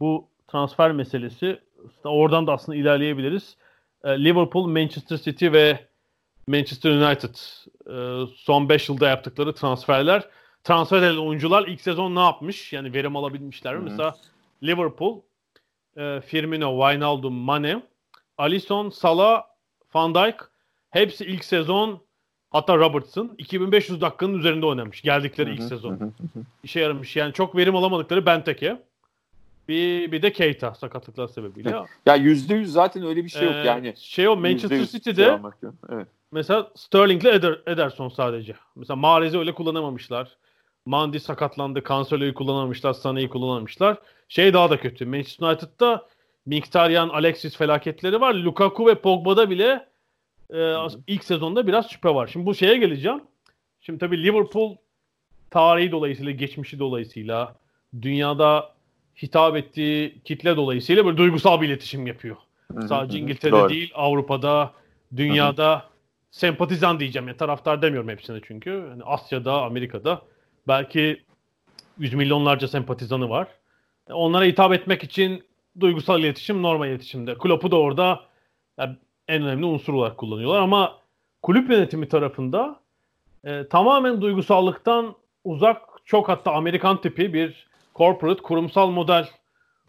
[0.00, 1.60] Bu transfer meselesi.
[2.04, 3.56] Oradan da aslında ilerleyebiliriz.
[4.04, 5.86] Ee, Liverpool, Manchester City ve
[6.46, 7.34] Manchester United
[7.86, 10.28] e, son 5 yılda yaptıkları transferler.
[10.64, 12.72] Transfer edilen oyuncular ilk sezon ne yapmış?
[12.72, 13.80] Yani verim alabilmişler mi?
[13.80, 13.90] Evet.
[13.90, 14.16] Mesela
[14.62, 15.20] Liverpool,
[15.96, 17.82] e, Firmino, Wijnaldum, Mane,
[18.38, 19.44] Alisson, Salah,
[19.94, 20.36] Van Dijk
[20.90, 22.00] hepsi ilk sezon
[22.50, 26.12] hatta Robertson 2500 dakikanın üzerinde oynamış geldikleri ilk sezon.
[26.62, 27.16] İşe yaramış.
[27.16, 28.82] Yani çok verim alamadıkları Benteke.
[29.68, 31.74] Bir, bir de Keita sakatlıklar sebebiyle.
[32.06, 33.94] ya yüzde yüz zaten öyle bir şey yok Ee, yani.
[33.96, 35.40] Şey o Manchester %100 City'de.
[35.88, 36.06] Evet.
[36.32, 38.54] Mesela Sterling'le Eder, Ederson sadece.
[38.76, 40.36] Mesela Mahrez'i öyle kullanamamışlar.
[40.86, 41.82] Mandi sakatlandı.
[41.88, 42.92] Cancelo'yu kullanamamışlar.
[42.92, 43.96] Sana'yı kullanamamışlar.
[44.28, 45.06] Şey daha da kötü.
[45.06, 46.06] Manchester United'da
[46.46, 48.34] Mkhitaryan, Alexis felaketleri var.
[48.34, 49.86] Lukaku ve Pogba'da bile
[50.54, 50.74] e,
[51.06, 52.26] ilk sezonda biraz şüphe var.
[52.26, 53.20] Şimdi bu şeye geleceğim.
[53.80, 54.76] Şimdi tabii Liverpool
[55.50, 57.56] tarihi dolayısıyla, geçmişi dolayısıyla
[58.02, 58.72] dünyada
[59.22, 62.36] hitap ettiği kitle dolayısıyla böyle duygusal bir iletişim yapıyor.
[62.88, 63.68] Sadece İngiltere'de Doğru.
[63.68, 64.72] değil, Avrupa'da,
[65.16, 65.88] dünyada
[66.30, 67.28] sempatizan diyeceğim.
[67.28, 68.70] Yani taraftar demiyorum hepsine çünkü.
[68.70, 70.22] Yani Asya'da, Amerika'da
[70.68, 71.22] belki
[71.98, 73.48] yüz milyonlarca sempatizanı var.
[74.10, 75.44] Onlara hitap etmek için
[75.80, 77.38] duygusal iletişim normal iletişimde.
[77.38, 78.20] Klopp'u da orada
[78.78, 78.96] yani
[79.28, 80.98] en önemli unsur olarak kullanıyorlar ama
[81.42, 82.80] kulüp yönetimi tarafında
[83.44, 89.28] e, tamamen duygusallıktan uzak çok hatta Amerikan tipi bir corporate kurumsal model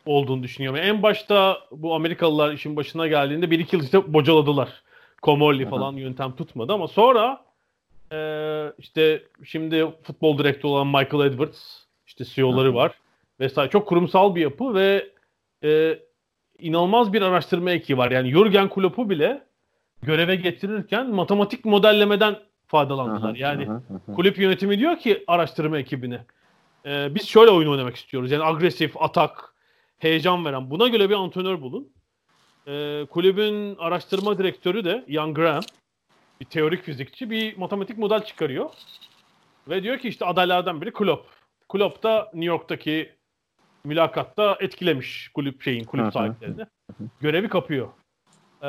[0.06, 0.80] olduğunu düşünüyorum.
[0.84, 4.84] En başta bu Amerikalılar işin başına geldiğinde bir iki yıl işte bocaladılar.
[5.22, 7.42] Komolli falan yöntem tutmadı ama sonra
[8.12, 8.20] e,
[8.78, 11.60] işte şimdi futbol direktörü olan Michael Edwards
[12.08, 12.92] işte CEO'ları var
[13.40, 13.70] vesaire.
[13.70, 15.10] Çok kurumsal bir yapı ve
[15.64, 16.00] e,
[16.60, 18.12] inanılmaz bir araştırma ekibi var.
[18.12, 19.44] Yani Jurgen Klopp'u bile
[20.04, 22.36] göreve getirirken matematik modellemeden
[22.68, 23.36] faydalandılar.
[23.36, 23.68] Yani
[24.16, 26.26] kulüp yönetimi diyor ki araştırma ekibine
[26.88, 28.32] e, biz şöyle oyun oynamak istiyoruz.
[28.32, 29.54] Yani agresif, atak,
[29.98, 30.70] heyecan veren.
[30.70, 31.90] Buna göre bir antrenör bulun.
[32.68, 35.64] E, kulübün araştırma direktörü de Ian Graham
[36.42, 38.70] bir teorik fizikçi bir matematik model çıkarıyor.
[39.70, 41.28] Ve diyor ki işte adaylardan biri Klopp.
[41.70, 43.17] Klopp da New York'taki
[43.86, 46.66] mülakatta etkilemiş kulüp şeyin, kulüp sahiplerini.
[47.22, 47.88] Görevi kapıyor.
[48.62, 48.68] Ee,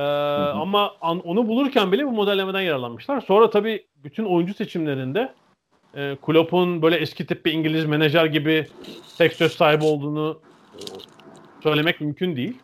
[0.61, 3.21] ama an- onu bulurken bile bu modellemeden yararlanmışlar.
[3.21, 5.35] Sonra tabii bütün oyuncu seçimlerinde
[5.95, 8.67] e, Klopp'un böyle eski tip bir İngiliz menajer gibi
[9.19, 10.41] tek söz sahibi olduğunu
[10.75, 10.79] e,
[11.63, 12.59] söylemek mümkün değil.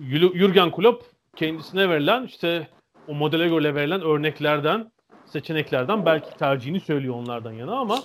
[0.00, 1.04] Jul- Jurgen Klopp
[1.36, 2.68] kendisine verilen işte
[3.08, 4.92] o modele göre verilen örneklerden,
[5.24, 7.98] seçeneklerden belki tercihini söylüyor onlardan yana ama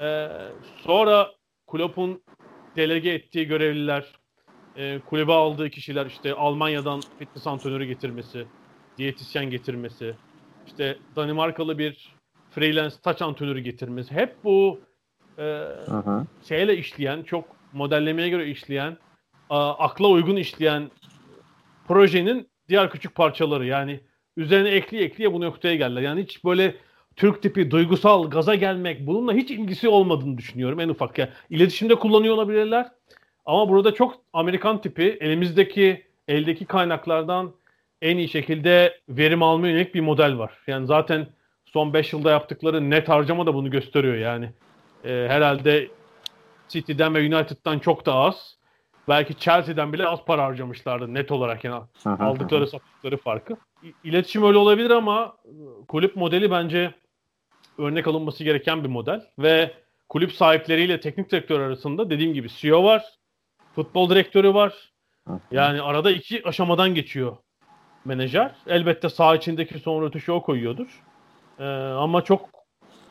[0.00, 0.28] e,
[0.82, 1.30] sonra
[1.74, 2.22] Klopp'un
[2.76, 4.04] delege ettiği görevliler,
[4.76, 8.46] e, kulübe aldığı kişiler işte Almanya'dan fitness antrenörü getirmesi,
[8.98, 10.14] diyetisyen getirmesi,
[10.66, 12.14] işte Danimarkalı bir
[12.50, 14.14] freelance taç antrenörü getirmesi.
[14.14, 14.80] Hep bu
[15.38, 15.64] e,
[16.48, 18.96] şeyle işleyen, çok modellemeye göre işleyen,
[19.50, 20.90] a, akla uygun işleyen
[21.88, 23.66] projenin diğer küçük parçaları.
[23.66, 24.00] Yani
[24.36, 26.02] üzerine ekliye ekliye bu noktaya geldiler.
[26.02, 26.76] Yani hiç böyle
[27.16, 31.18] Türk tipi duygusal gaza gelmek bununla hiç ilgisi olmadığını düşünüyorum en ufak.
[31.18, 32.88] Yani iletişimde kullanıyor olabilirler.
[33.46, 37.52] Ama burada çok Amerikan tipi elimizdeki eldeki kaynaklardan
[38.02, 40.52] en iyi şekilde verim almaya yönelik bir model var.
[40.66, 41.26] Yani zaten
[41.64, 44.50] son 5 yılda yaptıkları net harcama da bunu gösteriyor yani.
[45.04, 45.88] Ee, herhalde
[46.68, 48.56] City'den ve United'dan çok da az.
[49.08, 53.56] Belki Chelsea'den bile az para harcamışlardı net olarak yani aldıkları sattıkları farkı.
[54.04, 56.94] İletişim öyle olabilir ama e, kulüp modeli bence
[57.78, 59.74] örnek alınması gereken bir model ve
[60.08, 63.04] kulüp sahipleriyle teknik direktör arasında dediğim gibi CEO var,
[63.74, 64.92] futbol direktörü var.
[65.50, 67.36] Yani arada iki aşamadan geçiyor
[68.04, 68.54] menajer.
[68.66, 71.02] Elbette saha içindeki son rötuşu o koyuyordur.
[71.58, 72.48] Ee, ama çok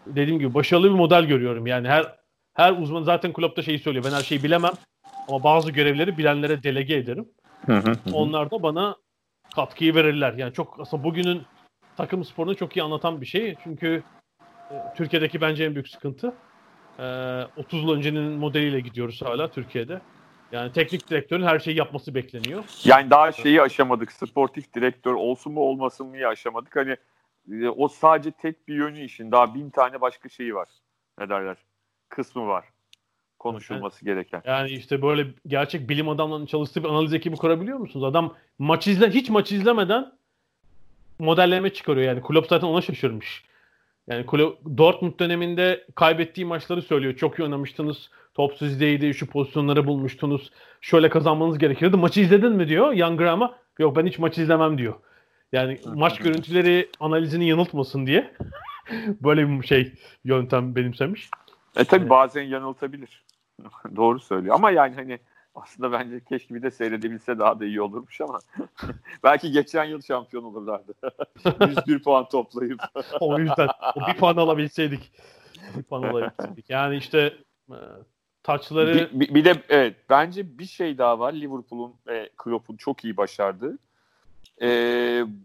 [0.06, 1.68] dediğim gibi başarılı bir model görüyorum.
[1.68, 2.16] Yani her
[2.54, 4.06] her uzman zaten kulüpte şeyi söylüyor.
[4.06, 4.74] Ben her şeyi bilemem
[5.28, 7.30] ama bazı görevleri bilenlere delege ederim.
[8.14, 8.96] Onlar da bana
[9.56, 10.34] katkıyı verirler.
[10.34, 11.42] Yani çok aslında bugünün
[11.98, 13.56] takım sporunu çok iyi anlatan bir şey.
[13.64, 14.04] Çünkü
[14.96, 16.34] Türkiye'deki bence en büyük sıkıntı.
[17.00, 17.04] E,
[17.58, 20.02] 30 yıl öncenin modeliyle gidiyoruz hala Türkiye'de.
[20.52, 22.64] Yani teknik direktörün her şeyi yapması bekleniyor.
[22.84, 24.12] Yani daha şeyi aşamadık.
[24.12, 26.76] Sportif direktör olsun mu olmasın mı aşamadık.
[26.76, 26.98] Hani
[27.52, 29.32] e, o sadece tek bir yönü işin.
[29.32, 30.70] Daha bin tane başka şeyi var.
[31.20, 31.58] Ne derler?
[32.10, 32.66] Kısmı var.
[33.40, 34.42] Konuşulması gereken.
[34.46, 38.04] Yani işte böyle gerçek bilim adamlarının çalıştığı bir analiz ekibi kurabiliyor musunuz?
[38.04, 40.12] Adam maç izle hiç maç izlemeden
[41.20, 42.22] modelleme çıkarıyor yani.
[42.22, 43.44] Klopp zaten ona şaşırmış.
[44.08, 44.26] Yani
[44.78, 47.16] Dortmund döneminde kaybettiği maçları söylüyor.
[47.16, 48.10] Çok iyi oynamıştınız.
[48.34, 49.14] Top sizdeydi.
[49.14, 50.52] Şu pozisyonları bulmuştunuz.
[50.82, 51.98] Şöyle kazanmanız gerekiyordu.
[51.98, 53.56] Maçı izledin mi diyor Young Graham'a.
[53.80, 54.94] Yok ben hiç maç izlemem diyor.
[55.52, 58.34] Yani maç görüntüleri analizini yanıltmasın diye
[59.08, 61.30] böyle bir şey yöntem benimsemiş.
[61.76, 63.24] E tabi bazen yanıltabilir.
[63.96, 64.56] Doğru söylüyor.
[64.56, 65.20] Ama yani hani
[65.56, 68.40] aslında bence keşke bir de seyredebilse daha da iyi olurmuş ama
[69.24, 70.94] belki geçen yıl şampiyon olurlardı.
[71.88, 72.80] 101 puan toplayıp.
[73.20, 75.12] o yüzden o bir puan alabilseydik.
[75.78, 76.70] Bir puan alabilseydik.
[76.70, 77.34] Yani işte
[77.70, 77.78] e,
[78.44, 83.04] taçları Bir, bir- bir de evet bence bir şey daha var Liverpool'un ve Klopp'un çok
[83.04, 83.78] iyi başardığı.
[84.62, 84.68] e,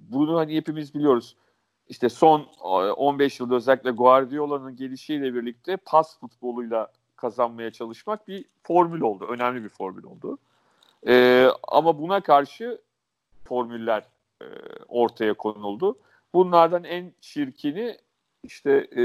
[0.08, 1.36] bunu hani hepimiz biliyoruz.
[1.88, 9.26] İşte son 15 yılda özellikle Guardiola'nın gelişiyle birlikte pas futboluyla kazanmaya çalışmak bir formül oldu.
[9.28, 10.38] Önemli bir formül oldu.
[11.06, 12.80] E, ama buna karşı
[13.44, 14.02] formüller
[14.42, 14.46] e,
[14.88, 15.98] ortaya konuldu.
[16.34, 17.98] Bunlardan en çirkini
[18.44, 19.02] işte e,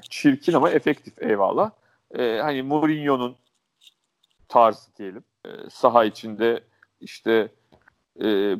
[0.00, 1.70] çirkin ama efektif eyvallah.
[2.14, 3.36] E, hani Mourinho'nun
[4.48, 5.24] tarzı diyelim.
[5.44, 6.60] E, saha içinde
[7.00, 7.48] işte
[8.22, 8.56] e,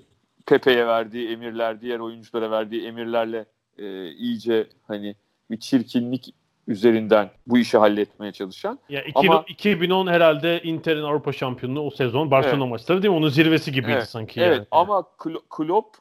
[0.47, 3.47] Pepe'ye verdiği emirler, diğer oyunculara verdiği emirlerle
[3.79, 5.17] e, iyice hani
[5.51, 6.35] bir çirkinlik
[6.67, 8.79] üzerinden bu işi halletmeye çalışan.
[8.89, 12.71] Ya iki, ama 2010 herhalde Inter'in Avrupa şampiyonluğu o sezon Barcelona evet.
[12.71, 13.19] maçları değil mi?
[13.19, 14.09] Onun zirvesi gibiydi evet.
[14.09, 14.41] sanki.
[14.41, 14.67] Evet yani.
[14.71, 15.05] ama
[15.51, 15.97] Klopp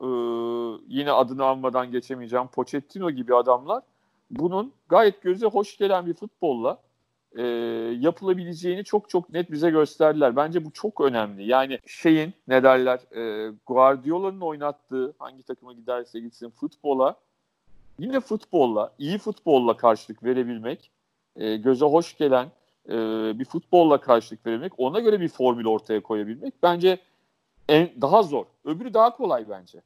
[0.00, 0.08] e,
[0.88, 3.82] yine adını almadan geçemeyeceğim Pochettino gibi adamlar
[4.30, 6.78] bunun gayet göze hoş gelen bir futbolla
[7.36, 7.42] e,
[8.00, 10.36] yapılabileceğini çok çok net bize gösterdiler.
[10.36, 11.48] Bence bu çok önemli.
[11.48, 17.16] Yani şeyin ne derler e, Guardiola'nın oynattığı hangi takıma giderse gitsin futbola
[18.00, 20.90] yine futbolla, iyi futbolla karşılık verebilmek,
[21.36, 22.48] e, göze hoş gelen
[22.88, 22.94] e,
[23.38, 26.98] bir futbolla karşılık verebilmek, ona göre bir formül ortaya koyabilmek bence
[27.68, 28.44] en daha zor.
[28.64, 29.82] Öbürü daha kolay bence.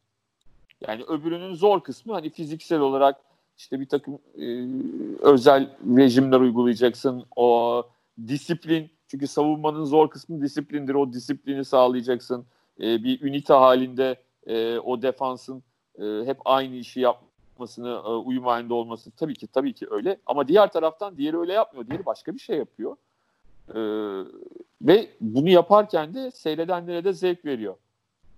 [0.89, 3.21] Yani öbürünün zor kısmı hani fiziksel olarak
[3.59, 4.47] işte bir takım e,
[5.21, 7.25] özel rejimler uygulayacaksın.
[7.37, 7.83] O
[8.29, 10.95] disiplin çünkü savunmanın zor kısmı disiplindir.
[10.95, 12.47] O disiplini sağlayacaksın.
[12.81, 15.63] E, bir ünite halinde e, o defansın
[15.99, 17.01] e, hep aynı işi
[17.55, 20.19] yapmasını, e, uyum halinde olması tabii ki tabii ki öyle.
[20.27, 21.87] Ama diğer taraftan diğeri öyle yapmıyor.
[21.87, 22.97] Diğeri başka bir şey yapıyor.
[23.69, 23.81] E,
[24.83, 27.75] ve bunu yaparken de seyredenlere de zevk veriyor.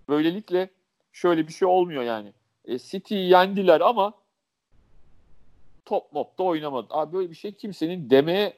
[0.09, 0.71] Böylelikle
[1.13, 2.33] şöyle bir şey olmuyor yani.
[2.65, 4.13] E, City'yi yendiler ama
[5.85, 6.87] top mop da oynamadı.
[6.91, 8.53] Abi böyle bir şey kimsenin demeye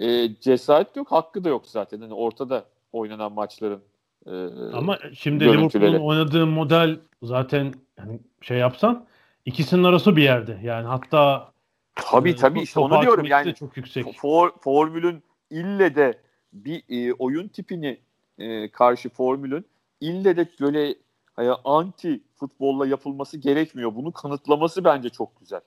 [0.00, 1.12] e, cesaret yok.
[1.12, 2.00] Hakkı da yok zaten.
[2.00, 3.82] Hani ortada oynanan maçların
[4.26, 4.30] e,
[4.72, 9.06] Ama şimdi Liverpool'un oynadığı model zaten yani şey yapsan
[9.46, 10.58] ikisinin arası bir yerde.
[10.62, 11.52] Yani hatta
[11.96, 14.06] Tabii e, tabii işte onu diyorum yani çok yüksek.
[14.16, 16.18] For, formülün ille de
[16.52, 17.98] bir e, oyun tipini
[18.38, 19.66] e, karşı formülün
[20.00, 20.94] ille de böyle
[21.36, 23.94] hani, anti futbolla yapılması gerekmiyor.
[23.94, 25.60] Bunu kanıtlaması bence çok güzel.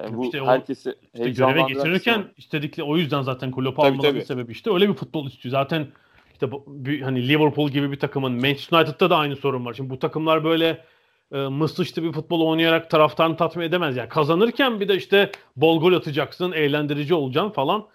[0.00, 4.52] Yani bu işte herkesi o, işte göreve getirirken istedikleri o yüzden zaten Klopp'u almalarının sebebi
[4.52, 5.50] işte öyle bir futbol istiyor.
[5.52, 5.86] Zaten
[6.32, 9.74] işte bu, bir, hani Liverpool gibi bir takımın Manchester United'da da aynı sorun var.
[9.74, 10.84] Şimdi bu takımlar böyle
[11.32, 13.96] e, mıslıçlı bir futbol oynayarak taraftarını tatmin edemez.
[13.96, 17.88] Yani kazanırken bir de işte bol gol atacaksın, eğlendirici olacaksın falan.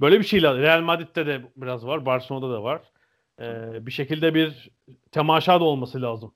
[0.00, 0.58] Böyle bir şeyler.
[0.58, 2.82] Real Madrid'de de biraz var, Barcelona'da da var.
[3.40, 4.70] E, bir şekilde bir
[5.12, 6.32] temaşa da olması lazım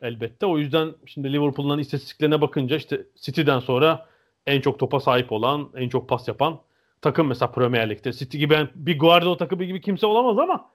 [0.00, 0.46] elbette.
[0.46, 4.06] O yüzden şimdi Liverpool'un istatistiklerine bakınca işte City'den sonra
[4.46, 6.60] en çok topa sahip olan, en çok pas yapan
[7.02, 8.12] takım mesela Premier Lig'de.
[8.12, 10.70] City gibi bir Guardiola takımı gibi kimse olamaz ama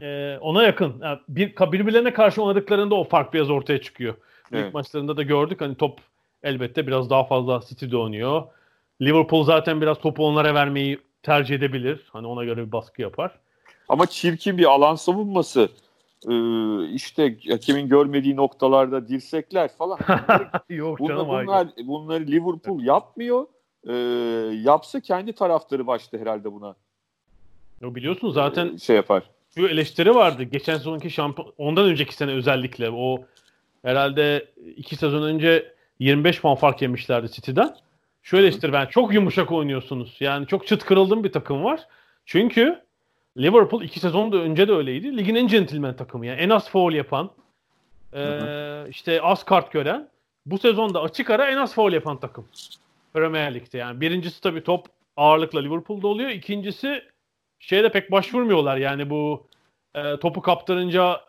[0.00, 1.00] e, ona yakın.
[1.02, 4.14] Yani bir birbirlerine karşı oynadıklarında o fark biraz ortaya çıkıyor.
[4.52, 4.66] Evet.
[4.66, 6.00] İlk maçlarında da gördük hani top
[6.42, 8.42] elbette biraz daha fazla City'de oynuyor.
[9.02, 12.06] Liverpool zaten biraz topu onlara vermeyi tercih edebilir.
[12.12, 13.38] Hani ona göre bir baskı yapar.
[13.88, 15.68] Ama çirkin bir alan savunması
[16.26, 19.98] ee, işte hakemin görmediği noktalarda dirsekler falan.
[20.68, 23.46] Yok bunlar, canım bunlar, bunları Liverpool yapmıyor.
[23.88, 23.92] Ee,
[24.62, 26.74] yapsa kendi taraftarı başta herhalde buna.
[27.80, 29.22] Yo biliyorsun zaten ee, şey yapar.
[29.54, 30.42] Şu eleştiri vardı.
[30.42, 33.24] Geçen sezonki şampiyon ondan önceki sene özellikle o
[33.82, 37.76] herhalde iki sezon önce 25 puan fark yemişlerdi City'den.
[38.22, 40.16] Şu eleştiri ben çok yumuşak oynuyorsunuz.
[40.20, 41.80] Yani çok çıt kırıldığım bir takım var.
[42.26, 42.82] Çünkü
[43.38, 45.16] Liverpool iki sezon da önce de öyleydi.
[45.16, 46.40] Ligin en centilmen takımı yani.
[46.40, 47.30] En az foul yapan,
[48.14, 48.40] e,
[48.88, 50.08] işte az kart gören.
[50.46, 52.48] Bu sezonda açık ara en az foul yapan takım.
[53.14, 54.00] Premier Lig'de yani.
[54.00, 54.86] Birincisi tabii top
[55.16, 56.30] ağırlıkla Liverpool'da oluyor.
[56.30, 57.02] İkincisi
[57.58, 59.46] şeyde pek başvurmuyorlar yani bu
[59.94, 61.20] e, topu kaptırınca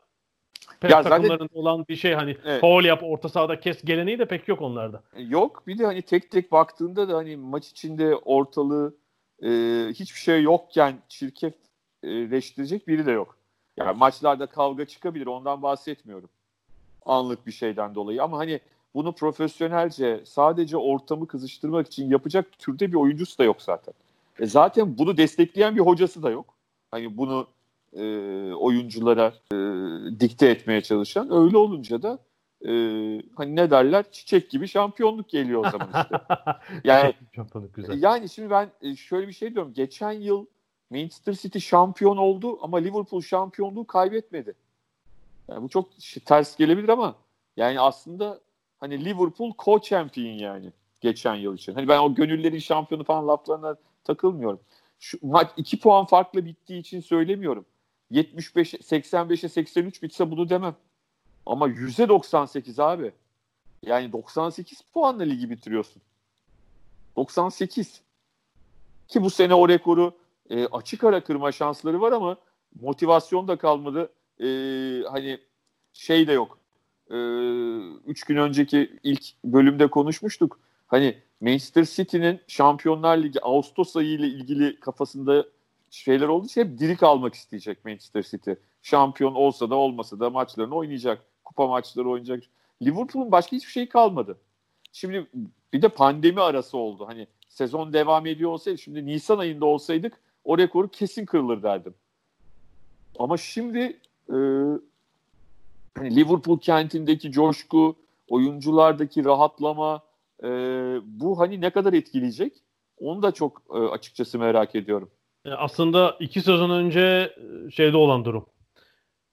[0.80, 2.62] pek ya takımlarında zaten, olan bir şey hani evet.
[2.62, 5.04] foul yap orta sahada kes geleneği de pek yok onlarda.
[5.18, 8.96] Yok bir de hani tek tek baktığında da hani maç içinde ortalığı
[9.44, 9.50] e,
[9.94, 11.54] hiçbir şey yokken çirkef
[12.04, 13.38] leştirecek biri de yok.
[13.78, 16.30] Yani maçlarda kavga çıkabilir ondan bahsetmiyorum.
[17.06, 18.60] Anlık bir şeyden dolayı ama hani
[18.94, 23.94] bunu profesyonelce sadece ortamı kızıştırmak için yapacak türde bir oyuncusu da yok zaten.
[24.40, 26.54] E zaten bunu destekleyen bir hocası da yok.
[26.92, 27.48] Hani bunu
[27.94, 28.04] e,
[28.54, 29.56] oyunculara e,
[30.20, 31.32] dikte etmeye çalışan.
[31.32, 32.20] Öyle olunca da
[32.66, 32.72] e,
[33.36, 36.16] hani ne derler çiçek gibi şampiyonluk geliyor o zaman işte.
[36.84, 38.04] Yani, şampiyonluk güzel.
[38.04, 39.74] Yani şimdi ben e, şöyle bir şey diyorum.
[39.74, 40.46] Geçen yıl
[40.90, 44.56] Manchester City şampiyon oldu ama Liverpool şampiyonluğu kaybetmedi.
[45.48, 45.90] Yani bu çok
[46.26, 47.16] ters gelebilir ama
[47.58, 48.40] yani aslında
[48.80, 50.72] hani Liverpool co-champion yani
[51.02, 51.74] geçen yıl için.
[51.74, 54.60] Hani ben o gönüllerin şampiyonu falan laflarına takılmıyorum.
[55.00, 57.66] Şu maç 2 puan farklı bittiği için söylemiyorum.
[58.12, 60.76] 75 85'e 83 bitse bunu demem.
[61.46, 63.12] Ama %98 abi.
[63.82, 66.02] Yani 98 puanla ligi bitiriyorsun.
[67.16, 68.02] 98.
[69.08, 70.14] Ki bu sene o rekoru
[70.50, 72.38] e, açık ara kırma şansları var ama
[72.82, 74.10] motivasyon da kalmadı.
[74.40, 74.48] E,
[75.12, 75.40] hani
[75.94, 76.60] şey de yok.
[77.12, 77.18] E,
[78.06, 80.60] üç gün önceki ilk bölümde konuşmuştuk.
[80.88, 85.46] Hani Manchester City'nin Şampiyonlar Ligi Ağustos ayı ile ilgili kafasında
[85.92, 88.52] şeyler olduğu hep diri kalmak isteyecek Manchester City.
[88.82, 91.26] Şampiyon olsa da olmasa da maçlarını oynayacak.
[91.46, 92.44] Kupa maçları oynayacak.
[92.82, 94.38] Liverpool'un başka hiçbir şey kalmadı.
[94.94, 95.28] Şimdi
[95.74, 97.08] bir de pandemi arası oldu.
[97.08, 101.94] Hani sezon devam ediyor olsaydı şimdi Nisan ayında olsaydık o rekoru kesin kırılır derdim.
[103.20, 103.80] Ama şimdi
[104.30, 104.38] e,
[105.98, 107.96] hani Liverpool kentindeki coşku,
[108.28, 110.02] oyunculardaki rahatlama
[110.44, 110.48] e,
[111.06, 112.54] bu hani ne kadar etkileyecek?
[113.00, 115.10] Onu da çok e, açıkçası merak ediyorum.
[115.50, 117.34] E, aslında iki sezon önce
[117.68, 118.46] e, şeyde olan durum.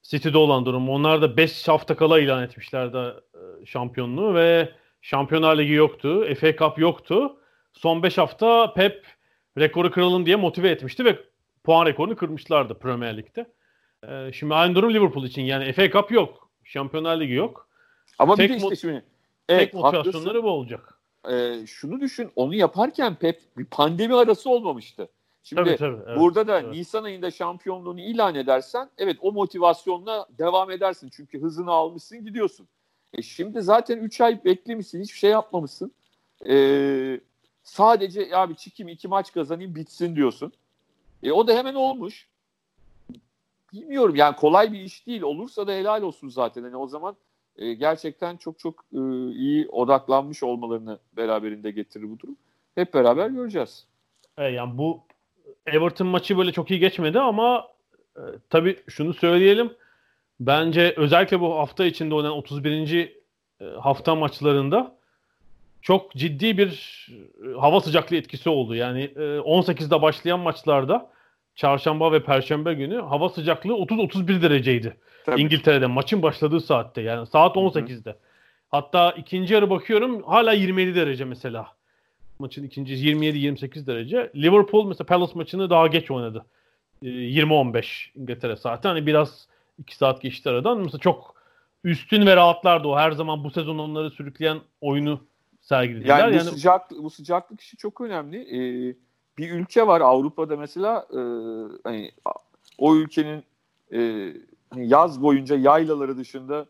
[0.01, 0.89] City'de olan durum.
[0.89, 4.69] Onlar da 5 hafta kala ilan etmişlerdi e, şampiyonluğu ve
[5.01, 6.35] Şampiyonlar Ligi yoktu.
[6.39, 7.37] FA Cup yoktu.
[7.73, 9.05] Son 5 hafta Pep
[9.57, 11.19] rekoru kıralım diye motive etmişti ve
[11.63, 13.51] puan rekorunu kırmışlardı Premier Lig'de.
[14.33, 15.41] Şimdi aynı durum Liverpool için.
[15.41, 16.49] Yani FA Cup yok.
[16.63, 17.69] Şampiyonlar Ligi yok.
[18.19, 19.05] Ama tek bir de işte şimdi
[19.49, 20.99] evet, tek motivasyonları bu olacak.
[21.31, 22.31] Ee, şunu düşün.
[22.35, 25.09] Onu yaparken Pep bir pandemi arası olmamıştı.
[25.47, 26.73] Şimdi tabii, tabii, evet, burada da evet.
[26.73, 31.09] Nisan ayında şampiyonluğunu ilan edersen evet o motivasyonla devam edersin.
[31.13, 32.67] Çünkü hızını almışsın gidiyorsun.
[33.13, 35.91] E şimdi zaten 3 ay beklemişsin hiçbir şey yapmamışsın.
[36.49, 37.19] E,
[37.63, 40.51] sadece ya bir çıkayım iki maç kazanayım bitsin diyorsun.
[41.23, 42.27] E, o da hemen olmuş.
[43.73, 45.21] Bilmiyorum yani kolay bir iş değil.
[45.21, 46.63] Olursa da helal olsun zaten.
[46.63, 47.15] Yani o zaman
[47.55, 48.99] e, gerçekten çok çok e,
[49.31, 52.37] iyi odaklanmış olmalarını beraberinde getirir bu durum.
[52.75, 53.85] Hep beraber göreceğiz.
[54.37, 55.06] Evet, yani bu
[55.67, 57.67] Everton maçı böyle çok iyi geçmedi ama
[58.15, 59.73] e, tabii şunu söyleyelim.
[60.39, 62.93] Bence özellikle bu hafta içinde oynanan 31.
[62.93, 64.95] E, hafta maçlarında
[65.81, 67.07] çok ciddi bir
[67.45, 68.75] e, hava sıcaklığı etkisi oldu.
[68.75, 71.09] Yani e, 18'de başlayan maçlarda
[71.55, 74.97] çarşamba ve perşembe günü hava sıcaklığı 30-31 dereceydi.
[75.25, 75.41] Tabii.
[75.41, 78.09] İngiltere'de maçın başladığı saatte yani saat 18'de.
[78.09, 78.17] Hı-hı.
[78.69, 81.76] Hatta ikinci yarı bakıyorum hala 27 derece mesela.
[82.39, 84.31] Maçın ikinci 27-28 derece.
[84.35, 86.45] Liverpool mesela Palace maçını daha geç oynadı.
[87.03, 88.87] 20-15 İngiltere saati.
[88.87, 89.47] Hani biraz
[89.79, 90.77] 2 saat geçti aradan.
[90.79, 91.35] Mesela çok
[91.83, 92.97] üstün ve rahatlardı o.
[92.97, 95.19] Her zaman bu sezon onları sürükleyen oyunu
[95.61, 96.19] sergilediler.
[96.19, 96.49] Yani bu, yani...
[96.49, 98.37] Sıcak, bu sıcaklık işi çok önemli.
[98.37, 98.95] Ee,
[99.37, 101.19] bir ülke var Avrupa'da mesela e,
[101.83, 102.11] hani
[102.77, 103.43] o ülkenin
[103.93, 104.33] e,
[104.69, 106.65] hani yaz boyunca yaylaları dışında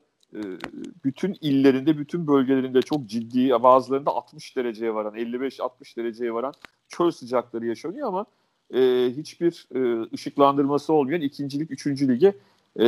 [1.06, 6.54] bütün illerinde, bütün bölgelerinde çok ciddi, bazılarında 60 dereceye varan, 55-60 dereceye varan
[6.88, 8.26] çöl sıcakları yaşanıyor ama
[8.74, 12.36] e, hiçbir e, ışıklandırması olmayan ikincilik, üçüncü lige
[12.80, 12.86] e,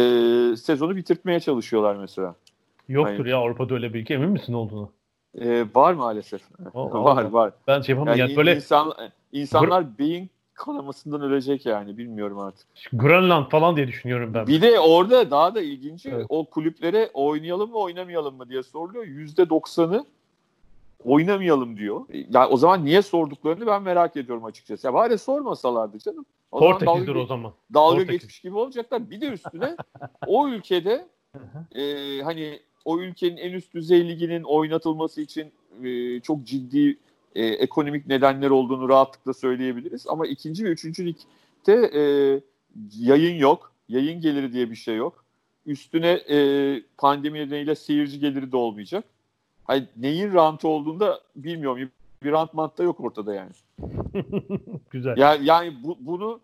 [0.55, 2.35] sezonu bitirtmeye çalışıyorlar mesela.
[2.87, 4.91] Yoktur hani, ya Avrupa'da öyle bir ülke emin misin olduğunu?
[5.37, 6.41] E, var maalesef.
[6.73, 7.53] O, var var.
[7.67, 8.17] Ben şey yapamam.
[8.17, 8.55] Yani, yani böyle...
[8.55, 8.93] insan,
[9.31, 12.67] insanlar Gr- beyin kanamasından ölecek yani bilmiyorum artık.
[12.93, 14.47] Grönland falan diye düşünüyorum ben.
[14.47, 16.25] Bir de orada daha da ilginci evet.
[16.29, 19.05] o kulüplere oynayalım mı oynamayalım mı diye soruluyor.
[19.05, 20.05] Yüzde doksanı
[21.03, 22.01] oynamayalım diyor.
[22.29, 24.87] Yani o zaman niye sorduklarını ben merak ediyorum açıkçası.
[24.87, 26.25] Ya bari sormasalardı canım.
[26.51, 27.53] O Portekiz'dir zaman dalga, o zaman.
[27.73, 28.13] Dalga Portekiz.
[28.13, 29.09] geçmiş gibi olacaklar.
[29.09, 29.75] Bir de üstüne
[30.27, 31.07] o ülkede
[31.75, 35.51] e, hani o ülkenin en üst düzey liginin oynatılması için
[35.83, 36.97] e, çok ciddi
[37.35, 40.07] e, ekonomik nedenler olduğunu rahatlıkla söyleyebiliriz.
[40.07, 42.01] Ama ikinci ve üçüncü ligde e,
[42.99, 43.71] yayın yok.
[43.89, 45.23] Yayın geliri diye bir şey yok.
[45.65, 46.37] Üstüne e,
[46.97, 49.05] pandemi nedeniyle seyirci geliri de olmayacak.
[49.63, 51.89] Hani neyin rantı olduğunda bilmiyorum.
[52.23, 53.51] Bir rantmant da yok ortada yani.
[54.89, 55.17] Güzel.
[55.17, 56.39] Yani, yani bu, bunu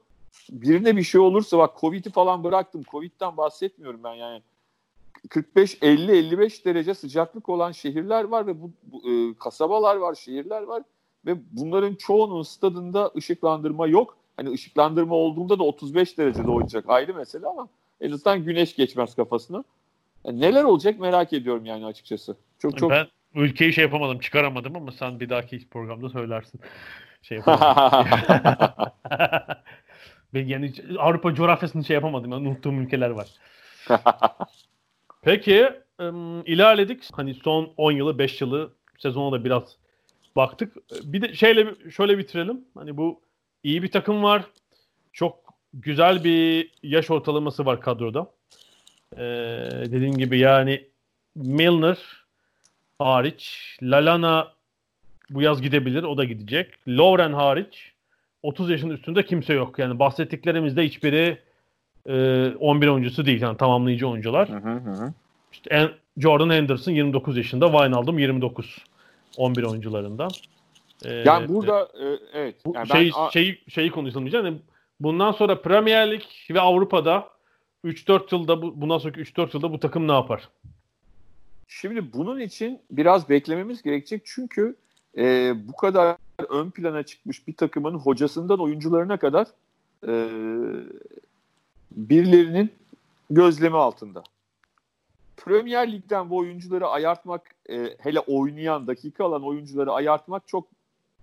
[0.50, 2.84] birine bir şey olursa bak Covid'i falan bıraktım.
[2.92, 4.42] Covid'den bahsetmiyorum ben yani.
[5.30, 10.62] 45 50 55 derece sıcaklık olan şehirler var ve bu, bu e, kasabalar var, şehirler
[10.62, 10.84] var
[11.26, 14.18] ve bunların çoğunun stadında ışıklandırma yok.
[14.38, 17.68] Hani ışıklandırma olduğunda da 35 derecede oynayacak ayrı mesele ama
[18.02, 19.64] en azından güneş geçmez kafasına.
[20.26, 22.36] Yani neler olacak merak ediyorum yani açıkçası.
[22.60, 26.60] Çok çok Ben ülkeyi şey yapamadım, çıkaramadım ama sen bir dahaki programda söylersin.
[27.22, 27.58] Şey ben
[30.48, 32.32] yani Avrupa coğrafyasını şey yapamadım.
[32.32, 33.28] Yani unuttuğum ülkeler var.
[35.26, 35.70] Peki
[36.46, 37.04] ilerledik.
[37.14, 39.78] Hani son 10 yılı 5 yılı sezona da biraz
[40.36, 40.76] baktık.
[41.04, 42.66] Bir de şeyle şöyle bitirelim.
[42.76, 43.22] Hani bu
[43.64, 44.44] iyi bir takım var.
[45.14, 48.32] Çok güzel bir yaş ortalaması var kadroda.
[49.18, 49.20] Ee,
[49.86, 50.88] dediğim gibi yani
[51.36, 51.98] Milner
[53.00, 54.54] hariç Lalana
[55.30, 56.04] bu yaz gidebilir.
[56.04, 56.74] O da gidecek.
[56.88, 57.92] Lauren hariç
[58.44, 59.80] 30 yaşın üstünde kimse yok.
[59.80, 61.38] Yani bahsettiklerimizde hiçbiri
[62.06, 63.42] e, 11 oyuncusu değil.
[63.42, 64.50] Yani tamamlayıcı oyuncular.
[64.50, 65.14] Hı hı hı.
[65.52, 68.78] İşte Jordan Henderson 29 yaşında, Wijnaldum 29.
[69.38, 70.32] 11 oyuncularından.
[71.06, 72.56] Ee, yani burada e, evet.
[72.74, 74.46] Yani şey, ben, şeyi, şeyi konuşulmayacak.
[74.46, 74.58] Yani
[75.00, 77.30] bundan sonra Premier Lig ve Avrupa'da
[77.86, 80.50] 3-4 yılda bu, bundan sonraki 3-4 yılda bu takım ne yapar?
[81.68, 84.76] Şimdi bunun için biraz beklememiz gerekecek çünkü
[85.18, 86.18] e, bu kadar
[86.50, 89.48] ön plana çıkmış bir takımın hocasından oyuncularına kadar
[90.08, 90.30] e,
[91.96, 92.70] birilerinin
[93.30, 94.24] gözlemi altında.
[95.38, 100.68] Premier Lig'den bu oyuncuları ayartmak, e, hele oynayan, dakika alan oyuncuları ayartmak çok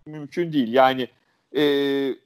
[0.07, 0.73] mümkün değil.
[0.73, 1.09] Yani
[1.57, 1.63] e,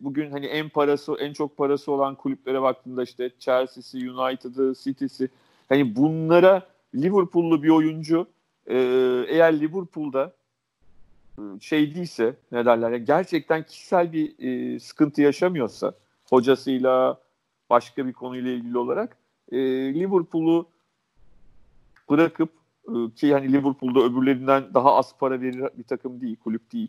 [0.01, 5.29] bugün hani en parası, en çok parası olan kulüplere baktığında işte Chelsea'si, United'ı, City'si,
[5.69, 8.27] hani bunlara Liverpool'lu bir oyuncu
[8.67, 8.77] e,
[9.29, 10.33] eğer Liverpool'da
[11.39, 15.93] e, şey değilse ne derler gerçekten kişisel bir e, sıkıntı yaşamıyorsa
[16.31, 17.19] hocasıyla
[17.71, 19.17] başka bir konuyla ilgili olarak
[19.53, 19.59] e,
[19.95, 20.69] Liverpool'u
[22.11, 22.51] bırakıp
[22.89, 26.89] e, ki hani Liverpool'da öbürlerinden daha az para verir bir takım değil, kulüp değil.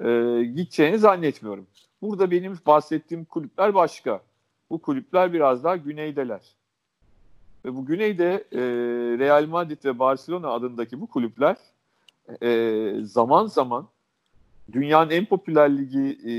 [0.00, 0.04] E,
[0.44, 1.66] gideceğini zannetmiyorum.
[2.02, 4.22] Burada benim bahsettiğim kulüpler başka.
[4.70, 6.56] Bu kulüpler biraz daha güneydeler.
[7.64, 8.60] Ve bu güneyde e,
[9.18, 11.56] Real Madrid ve Barcelona adındaki bu kulüpler
[12.42, 13.88] e, zaman zaman
[14.72, 16.32] dünyanın en popüler ligi e,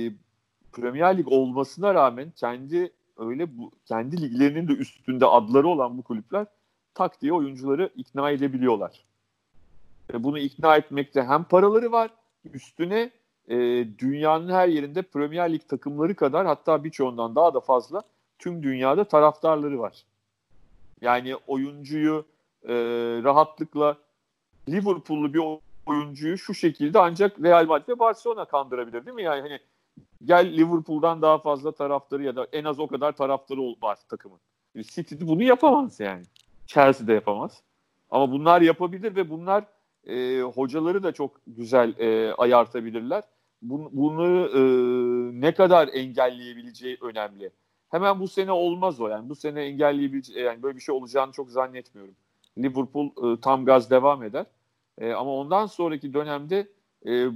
[0.72, 6.45] Premier Lig olmasına rağmen kendi öyle bu kendi liglerinin de üstünde adları olan bu kulüpler
[6.93, 9.03] tak diye oyuncuları ikna edebiliyorlar.
[10.13, 12.11] E, bunu ikna etmekte hem paraları var
[12.53, 13.11] üstüne
[13.47, 13.57] e,
[13.99, 18.01] dünyanın her yerinde Premier Lig takımları kadar hatta birçoğundan daha da fazla
[18.39, 20.03] tüm dünyada taraftarları var.
[21.01, 22.26] Yani oyuncuyu
[22.63, 22.74] e,
[23.24, 23.97] rahatlıkla
[24.70, 25.41] Liverpool'lu bir
[25.86, 29.24] oyuncuyu şu şekilde ancak Real Madrid ve Barcelona kandırabilir değil mi?
[29.24, 29.59] Yani hani
[30.24, 34.39] gel Liverpool'dan daha fazla taraftarı ya da en az o kadar taraftarı var takımın.
[34.82, 36.24] City bunu yapamaz yani.
[36.68, 37.64] Chelsea de yapamaz.
[38.10, 39.66] Ama bunlar yapabilir ve bunlar
[40.08, 43.24] e, hocaları da çok güzel e, ayartabilirler.
[43.62, 44.62] Bun, bunu e,
[45.41, 47.52] ne kadar engelleyebileceği önemli.
[47.89, 49.30] Hemen bu sene olmaz o yani.
[49.30, 52.16] Bu sene engelleyebileceği yani böyle bir şey olacağını çok zannetmiyorum.
[52.58, 54.45] Liverpool e, tam gaz devam eder.
[54.98, 56.68] E, ama ondan sonraki dönemde
[57.08, 57.28] e,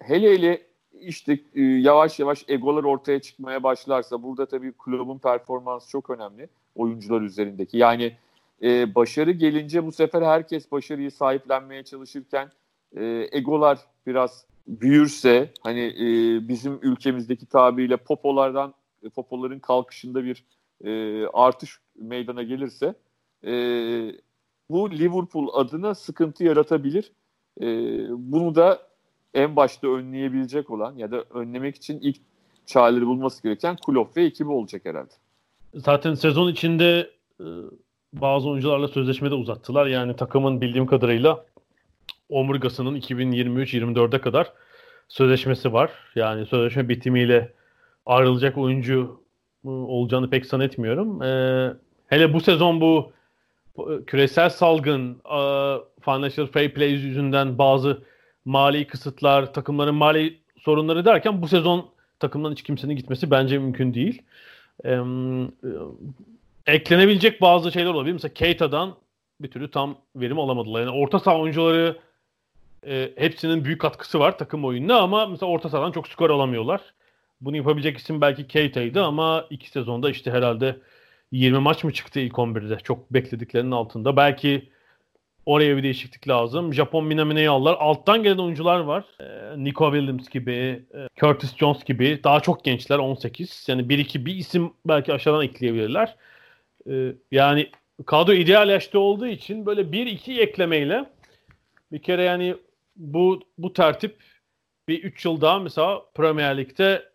[0.00, 0.69] hele hele
[1.00, 7.20] işte e, yavaş yavaş egolar ortaya çıkmaya başlarsa burada tabii kulübün performansı çok önemli oyuncular
[7.20, 7.78] üzerindeki.
[7.78, 8.16] Yani
[8.62, 12.52] e, başarı gelince bu sefer herkes başarıyı sahiplenmeye çalışırken
[12.96, 18.74] e, egolar biraz büyürse hani e, bizim ülkemizdeki tabiriyle popolardan
[19.14, 20.44] popoların kalkışında bir
[20.84, 22.94] e, artış meydana gelirse
[23.44, 23.52] e,
[24.70, 27.12] bu Liverpool adına sıkıntı yaratabilir.
[27.60, 27.66] E,
[28.10, 28.89] bunu da
[29.34, 32.16] en başta önleyebilecek olan ya da önlemek için ilk
[32.66, 35.12] çareleri bulması gereken Klopp ve ekibi olacak herhalde.
[35.74, 37.10] Zaten sezon içinde
[37.40, 37.46] e,
[38.12, 39.86] bazı oyuncularla sözleşmede uzattılar.
[39.86, 41.44] Yani takımın bildiğim kadarıyla
[42.28, 44.52] omurgasının 2023-24'e kadar
[45.08, 45.90] sözleşmesi var.
[46.14, 47.52] Yani sözleşme bitimiyle
[48.06, 49.22] ayrılacak oyuncu
[49.64, 51.22] e, olacağını pek zannetmiyorum.
[51.22, 51.72] Ee,
[52.06, 53.12] hele bu sezon bu
[54.06, 55.22] küresel salgın,
[56.00, 58.02] financial fair play yüzünden bazı
[58.44, 64.22] mali kısıtlar, takımların mali sorunları derken bu sezon takımdan hiç kimsenin gitmesi bence mümkün değil.
[64.84, 64.98] Ee,
[66.66, 68.12] eklenebilecek bazı şeyler olabilir.
[68.12, 68.94] Mesela Keita'dan
[69.40, 70.80] bir türlü tam verim alamadılar.
[70.80, 71.96] Yani orta saha oyuncuları
[72.86, 76.80] e, hepsinin büyük katkısı var takım oyununa ama mesela orta sahadan çok skor alamıyorlar.
[77.40, 80.76] Bunu yapabilecek isim belki Keita'ydı ama iki sezonda işte herhalde
[81.32, 82.78] 20 maç mı çıktı ilk 11'de?
[82.78, 84.16] Çok beklediklerinin altında.
[84.16, 84.68] Belki
[85.46, 86.74] oraya bir değişiklik lazım.
[86.74, 87.76] Japon Minamine'yi aldılar.
[87.80, 89.04] Alttan gelen oyuncular var.
[89.20, 90.52] Ee, Nico Williams gibi,
[90.94, 92.20] e, Curtis Jones gibi.
[92.24, 93.64] Daha çok gençler 18.
[93.68, 96.16] Yani bir iki bir isim belki aşağıdan ekleyebilirler.
[96.90, 97.70] Ee, yani
[98.06, 101.04] kadro ideal yaşta olduğu için böyle bir iki eklemeyle
[101.92, 102.56] bir kere yani
[102.96, 104.16] bu bu tertip
[104.88, 107.10] bir 3 yıl daha mesela Premier Lig'de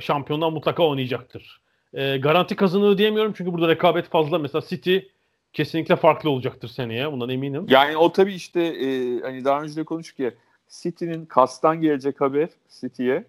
[0.00, 1.60] şampiyondan mutlaka oynayacaktır.
[1.94, 4.38] E, garanti kazanır diyemiyorum çünkü burada rekabet fazla.
[4.38, 4.98] Mesela City
[5.52, 7.12] kesinlikle farklı olacaktır seneye.
[7.12, 7.66] Bundan eminim.
[7.68, 10.30] Yani o tabii işte e, hani daha önce de konuştuk ya
[10.68, 12.48] City'nin kastan gelecek haber
[12.80, 13.24] City'ye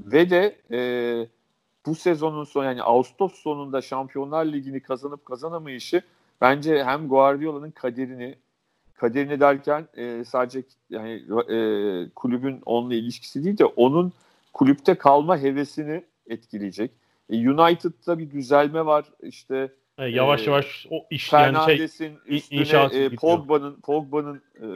[0.00, 0.80] ve de e,
[1.86, 6.02] bu sezonun son yani Ağustos sonunda Şampiyonlar Ligi'ni kazanıp kazanamayışı
[6.40, 8.34] bence hem Guardiola'nın kaderini
[8.94, 11.12] kaderini derken e, sadece yani
[11.50, 11.56] e,
[12.14, 14.12] kulübün onunla ilişkisi değil de onun
[14.52, 16.90] kulüpte kalma hevesini etkileyecek.
[17.30, 19.04] E, United'da bir düzelme var.
[19.22, 24.66] İşte e, yavaş e, yavaş o iş Fernandes'in yani şey, üstüne e, Pogba'nın Pogba'nın e,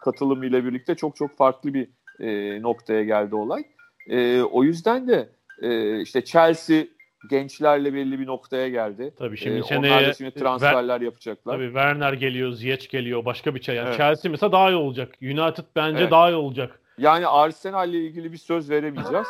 [0.00, 1.88] katılımıyla birlikte çok çok farklı bir
[2.20, 3.64] e, noktaya geldi olay.
[4.10, 5.28] E, o yüzden de
[5.62, 6.84] e, işte Chelsea
[7.30, 9.14] gençlerle belli bir noktaya geldi.
[9.18, 11.54] Tabii şimdi Ee, seneye onlar da şimdi transferler yapacaklar.
[11.54, 13.76] Tabii Werner geliyor, Ziyech geliyor, başka bir çay.
[13.76, 13.96] Yani Evet.
[13.96, 15.14] Chelsea mesela daha iyi olacak.
[15.22, 16.10] United bence Evet.
[16.10, 16.80] daha iyi olacak.
[16.98, 19.26] Yani Arsenal ile ilgili bir söz veremeyeceğiz.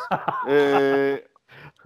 [0.49, 1.23] ee,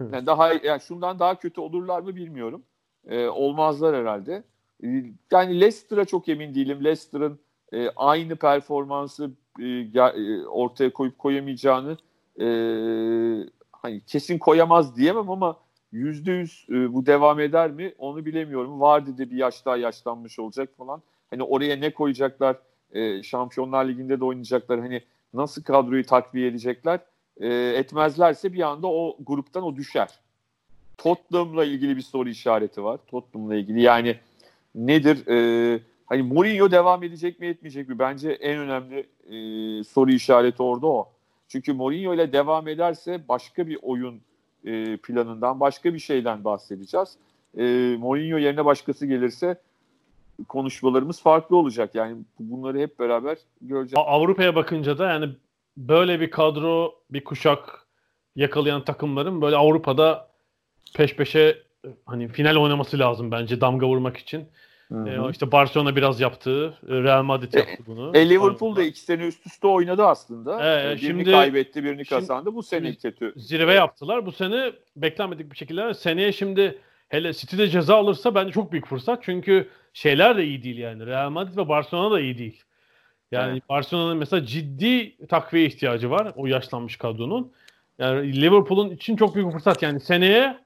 [0.12, 2.62] yani daha yani şundan daha kötü olurlar mı bilmiyorum.
[3.08, 4.42] Ee, olmazlar herhalde.
[4.84, 6.84] Ee, Yani Leicester'a çok emin değilim.
[6.84, 7.38] Leicester'ın
[7.72, 9.30] e, aynı performansı
[9.60, 11.96] e, e, ortaya koyup koyamayacağını
[12.40, 12.46] e,
[13.72, 15.56] hani kesin koyamaz diyemem ama
[15.92, 18.80] yüzde yüz e, bu devam eder mi onu bilemiyorum.
[18.80, 21.02] Vardı de bir yaş daha yaşlanmış olacak falan.
[21.30, 22.56] Hani oraya ne koyacaklar?
[22.92, 24.80] E, Şampiyonlar Ligi'nde de oynayacaklar.
[24.80, 25.02] Hani
[25.34, 27.00] nasıl kadroyu takviye edecekler?
[27.40, 30.08] E, etmezlerse bir anda o gruptan o düşer.
[30.98, 33.00] Tottenham'la ilgili bir soru işareti var.
[33.06, 34.16] Tottenham'la ilgili yani
[34.74, 35.26] nedir?
[35.26, 37.98] E, hani Mourinho devam edecek mi etmeyecek mi?
[37.98, 41.08] Bence en önemli e, soru işareti orada o.
[41.48, 44.20] Çünkü Mourinho ile devam ederse başka bir oyun
[44.64, 47.16] e, planından, başka bir şeyden bahsedeceğiz.
[47.58, 47.62] E,
[47.98, 49.60] Mourinho yerine başkası gelirse
[50.48, 51.94] konuşmalarımız farklı olacak.
[51.94, 54.06] Yani bunları hep beraber göreceğiz.
[54.06, 55.28] Avrupa'ya bakınca da yani
[55.76, 57.86] böyle bir kadro, bir kuşak
[58.36, 60.31] yakalayan takımların böyle Avrupa'da
[60.94, 61.40] peş peşe
[61.84, 64.40] e, hani final oynaması lazım bence damga vurmak için.
[64.92, 65.30] E, hı.
[65.30, 68.10] işte Barcelona biraz yaptı, e, Real Madrid yaptı bunu.
[68.16, 70.58] E, Liverpool da iki sene üst üste oynadı aslında.
[70.62, 72.54] Evet, E, birini şimdi- kaybetti, birini kazandı.
[72.54, 73.32] Bu sene kötü.
[73.36, 74.26] zirve yaptılar.
[74.26, 75.94] Bu sene beklenmedik bir şekilde.
[75.94, 76.78] Seneye şimdi
[77.08, 79.22] hele City'de ceza alırsa bence çok büyük fırsat.
[79.22, 81.06] Çünkü şeyler de iyi değil yani.
[81.06, 82.62] Real Madrid ve Barcelona da iyi değil.
[83.30, 83.68] Yani Evet.
[83.68, 87.52] Barcelona'nın mesela ciddi takviye ihtiyacı var o yaşlanmış kadronun.
[87.98, 89.82] Yani Liverpool'un için çok büyük fırsat.
[89.82, 90.58] Yani seneye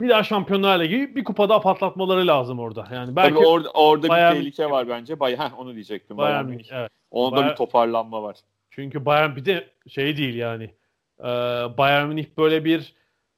[0.00, 2.88] bir daha Şampiyonlar Ligi bir kupa daha patlatmaları lazım orada.
[2.92, 5.20] Yani belki Tabii orada, orada Bayern- bir tehlike var bence.
[5.20, 6.16] Bay heh, onu diyecektim.
[6.16, 6.90] Bayern Bayern Münih, evet.
[7.10, 8.36] Onda Bayern- bir toparlanma var.
[8.70, 10.70] Çünkü Bayern bir de şey değil yani.
[11.20, 11.24] Ee,
[11.78, 12.94] Bayern Münih böyle bir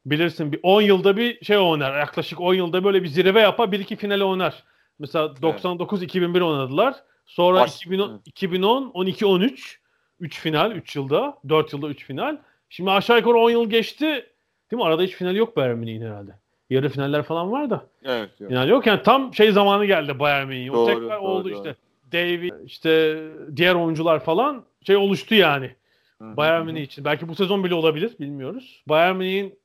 [0.07, 1.99] bilirsin bir 10 yılda bir şey oynar.
[1.99, 3.73] Yaklaşık 10 yılda böyle bir zirve yapar.
[3.73, 4.65] Bir iki finale oynar.
[4.99, 6.95] Mesela 99-2001 oynadılar.
[7.27, 8.21] Sonra Baş- 2010, Evet.
[8.27, 9.81] 2010, 12, 13
[10.21, 11.39] 3 final 3 yılda.
[11.49, 12.37] 4 yılda 3 final.
[12.69, 14.27] Şimdi aşağı yukarı 10 yıl geçti.
[14.75, 14.89] Değil mi?
[14.89, 16.31] Arada hiç final yok Bayern Münih'in herhalde.
[16.71, 17.87] Yarı finaller falan var da.
[18.05, 18.31] Evet.
[18.41, 18.51] yok.
[18.51, 18.87] Final yok.
[18.87, 20.69] Yani tam şey zamanı geldi Bayern Münih'in.
[20.69, 21.55] O tekrar doğru, oldu doğru.
[21.55, 21.77] işte.
[22.13, 23.23] David işte
[23.57, 25.75] diğer oyuncular falan şey oluştu yani.
[26.19, 26.67] Hı hı, Bayern.
[26.67, 27.05] Münih için.
[27.05, 28.17] Belki bu sezon bile olabilir.
[28.21, 28.83] Bilmiyoruz.
[28.89, 29.59] Bayern Münih'in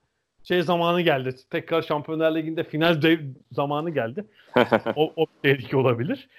[0.43, 1.35] şey zamanı geldi.
[1.49, 3.01] Tekrar Şampiyonlar Ligi'nde final
[3.51, 4.25] zamanı geldi.
[4.95, 6.29] O, o tehlike olabilir.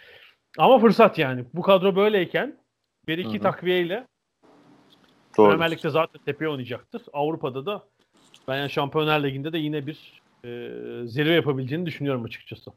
[0.59, 1.45] Ama fırsat yani.
[1.55, 2.57] Bu kadro böyleyken
[3.07, 4.07] bir iki takviyeyle.
[5.37, 7.03] Premier Lig'de zaten tepeye oynayacaktır.
[7.13, 7.83] Avrupa'da da
[8.51, 10.49] ben yani Şampiyonlar Ligi'nde de yine bir e,
[11.07, 12.71] zirve yapabileceğini düşünüyorum açıkçası.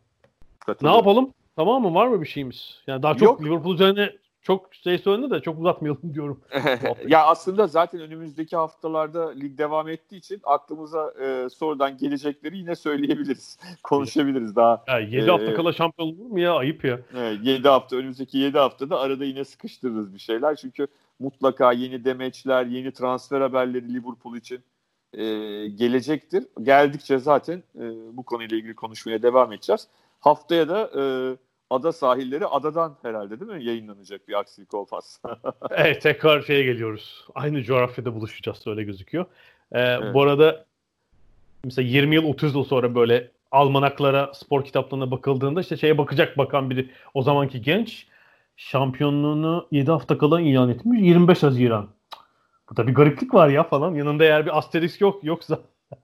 [0.81, 1.29] Ne yapalım?
[1.55, 1.93] Tamam mı?
[1.93, 2.77] Var mı bir şeyimiz?
[2.87, 3.43] Yani daha çok Yok.
[3.43, 6.41] Liverpool üzerine çok şey söyledi de çok uzatmayalım diyorum.
[7.07, 13.57] ya aslında zaten önümüzdeki haftalarda lig devam ettiği için aklımıza e, sonradan gelecekleri yine söyleyebiliriz.
[13.83, 14.83] Konuşabiliriz daha.
[14.87, 16.53] Ya 7 Ee, hafta kala şampiyon olur mu ya?
[16.55, 16.99] Ayıp ya.
[17.17, 20.55] Evet, 7 hafta önümüzdeki 7 haftada arada yine sıkıştırırız bir şeyler.
[20.55, 20.87] Çünkü
[21.19, 24.63] mutlaka yeni demeçler, yeni transfer haberleri Liverpool için
[25.13, 25.23] e,
[25.67, 26.43] gelecektir.
[26.63, 27.83] Geldikçe zaten e,
[28.13, 29.87] bu konuyla ilgili konuşmaya devam edeceğiz.
[30.19, 31.03] Haftaya da e,
[31.69, 35.39] ada sahilleri adadan herhalde değil mi yayınlanacak bir aksilik olmazsa.
[35.71, 37.27] Evet tekrar şeye geliyoruz.
[37.35, 39.25] Aynı coğrafyada buluşacağız öyle gözüküyor.
[39.75, 40.65] Ee, Bu arada
[41.63, 46.69] mesela 20 yıl 30 yıl sonra böyle almanaklara, spor kitaplarına bakıldığında işte şeye bakacak bakan
[46.69, 48.07] biri o zamanki genç
[48.57, 51.89] şampiyonluğunu 7 hafta kala ilan etmiş 25 Haziran.
[52.69, 53.95] Burada bir gariplik var ya falan.
[53.95, 55.59] Yanında eğer bir asterisk yok yoksa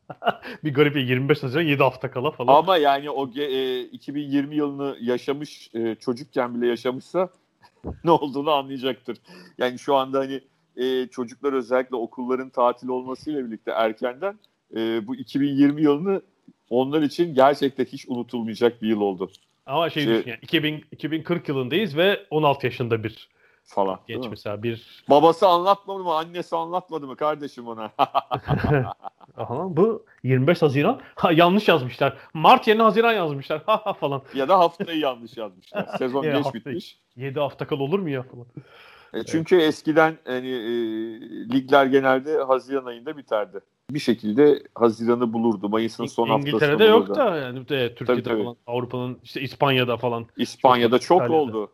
[0.64, 2.55] bir garip 25 Haziran 7 hafta kala falan.
[2.55, 7.30] Ama yani o e, 2020 yılını yaşamış e, çocukken bile yaşamışsa
[8.03, 9.18] ne olduğunu anlayacaktır.
[9.57, 10.41] Yani şu anda hani
[10.78, 14.39] e, çocuklar özellikle okulların tatil olmasıyla birlikte erkenden
[14.76, 16.22] e, bu 2020 yılını
[16.70, 19.32] onlar için gerçekten hiç unutulmayacak bir yıl oldu
[19.66, 23.30] Ama şey Şey- düşün yani 2000, 2040 yılındayız ve 16 yaşında bir
[23.70, 23.99] falan.
[24.09, 24.28] mi?
[24.30, 27.91] mesela bir Babası anlatmadı mı, annesi anlatmadı mı kardeşim ona?
[29.38, 30.99] Aha, bu 25 Haziran.
[31.15, 32.17] Ha, yanlış yazmışlar.
[32.34, 33.61] Mart yerine Haziran yazmışlar.
[33.99, 34.22] Falan.
[34.34, 35.86] ya da haftayı yanlış yazmışlar.
[35.97, 36.63] Sezon Ya, geç haftayı.
[36.65, 36.99] bitmiş.
[37.15, 38.45] 7 hafta kal olur mu ya falan.
[39.13, 40.70] E, çünkü eskiden hani e,
[41.53, 43.59] ligler genelde Haziran ayında biterdi.
[43.91, 45.70] Bir şekilde Haziran'ı bulurdu.
[45.70, 47.09] Mayıs'ın son haftasını İngiltere'de bulurdu.
[47.09, 48.43] yok da yani de, Türkiye'de tabii.
[48.43, 50.26] falan Avrupa'nın işte İspanya'da falan.
[50.38, 51.41] İspanya'da çok İtalya'da.
[51.41, 51.72] oldu.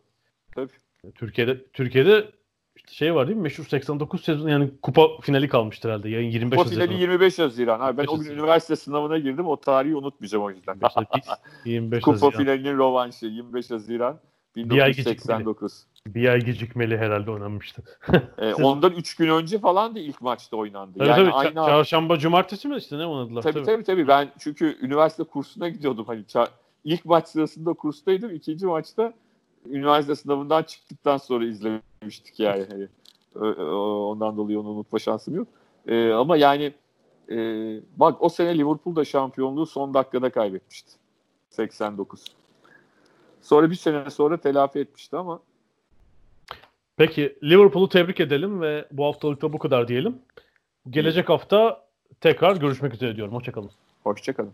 [0.56, 0.72] Tabii.
[1.12, 2.32] Türkiye'de Türkiye'de
[2.76, 3.44] işte şey var değil mi?
[3.44, 6.10] Meşhur 89 sezon yani kupa finali kalmıştır herhalde.
[6.10, 6.88] Yayın 25 Kupa Haziran.
[6.88, 7.80] finali 25 Haziran.
[7.80, 9.48] Abi ben 25 o gün üniversite sınavına girdim.
[9.48, 10.74] O tarihi unutmayacağım o yüzden.
[10.74, 11.26] 25,
[11.66, 12.32] 25 Kupa Haziran.
[12.44, 14.20] finalinin rovanşı 25 Haziran
[14.56, 15.16] Bir ay gecikmeli.
[15.16, 15.86] 1989.
[16.08, 17.84] Bir ay gecikmeli herhalde oynanmıştı.
[18.38, 20.98] E, ondan 3 gün önce falan da ilk maçta oynandı.
[21.00, 21.32] Tabii yani tabii.
[21.34, 23.42] aynı Ça- Çarşamba, cumartesi mi işte ne oynadılar?
[23.42, 26.48] Tabii, tabii tabii ben çünkü üniversite kursuna gidiyordum hani ça-
[26.84, 29.14] ilk maç sırasında kurstaydım ikinci maçta
[29.70, 32.88] üniversite sınavından çıktıktan sonra izlemiştik yani hani
[33.64, 35.48] ondan dolayı onu unutma şansım yok
[35.88, 36.74] Ee, ama yani
[37.30, 37.38] e,
[37.98, 40.92] bak o sene Liverpool da şampiyonluğu son dakikada kaybetmişti
[41.50, 42.26] 89
[43.42, 45.40] sonra bir sene sonra telafi etmişti ama
[46.98, 50.20] Peki Liverpool'u tebrik edelim ve bu haftalıkta bu kadar diyelim.
[50.90, 51.86] Gelecek hafta
[52.22, 53.34] tekrar görüşmek üzere diyorum.
[53.34, 53.72] Hoşçakalın.
[54.04, 54.54] hoşçakalın.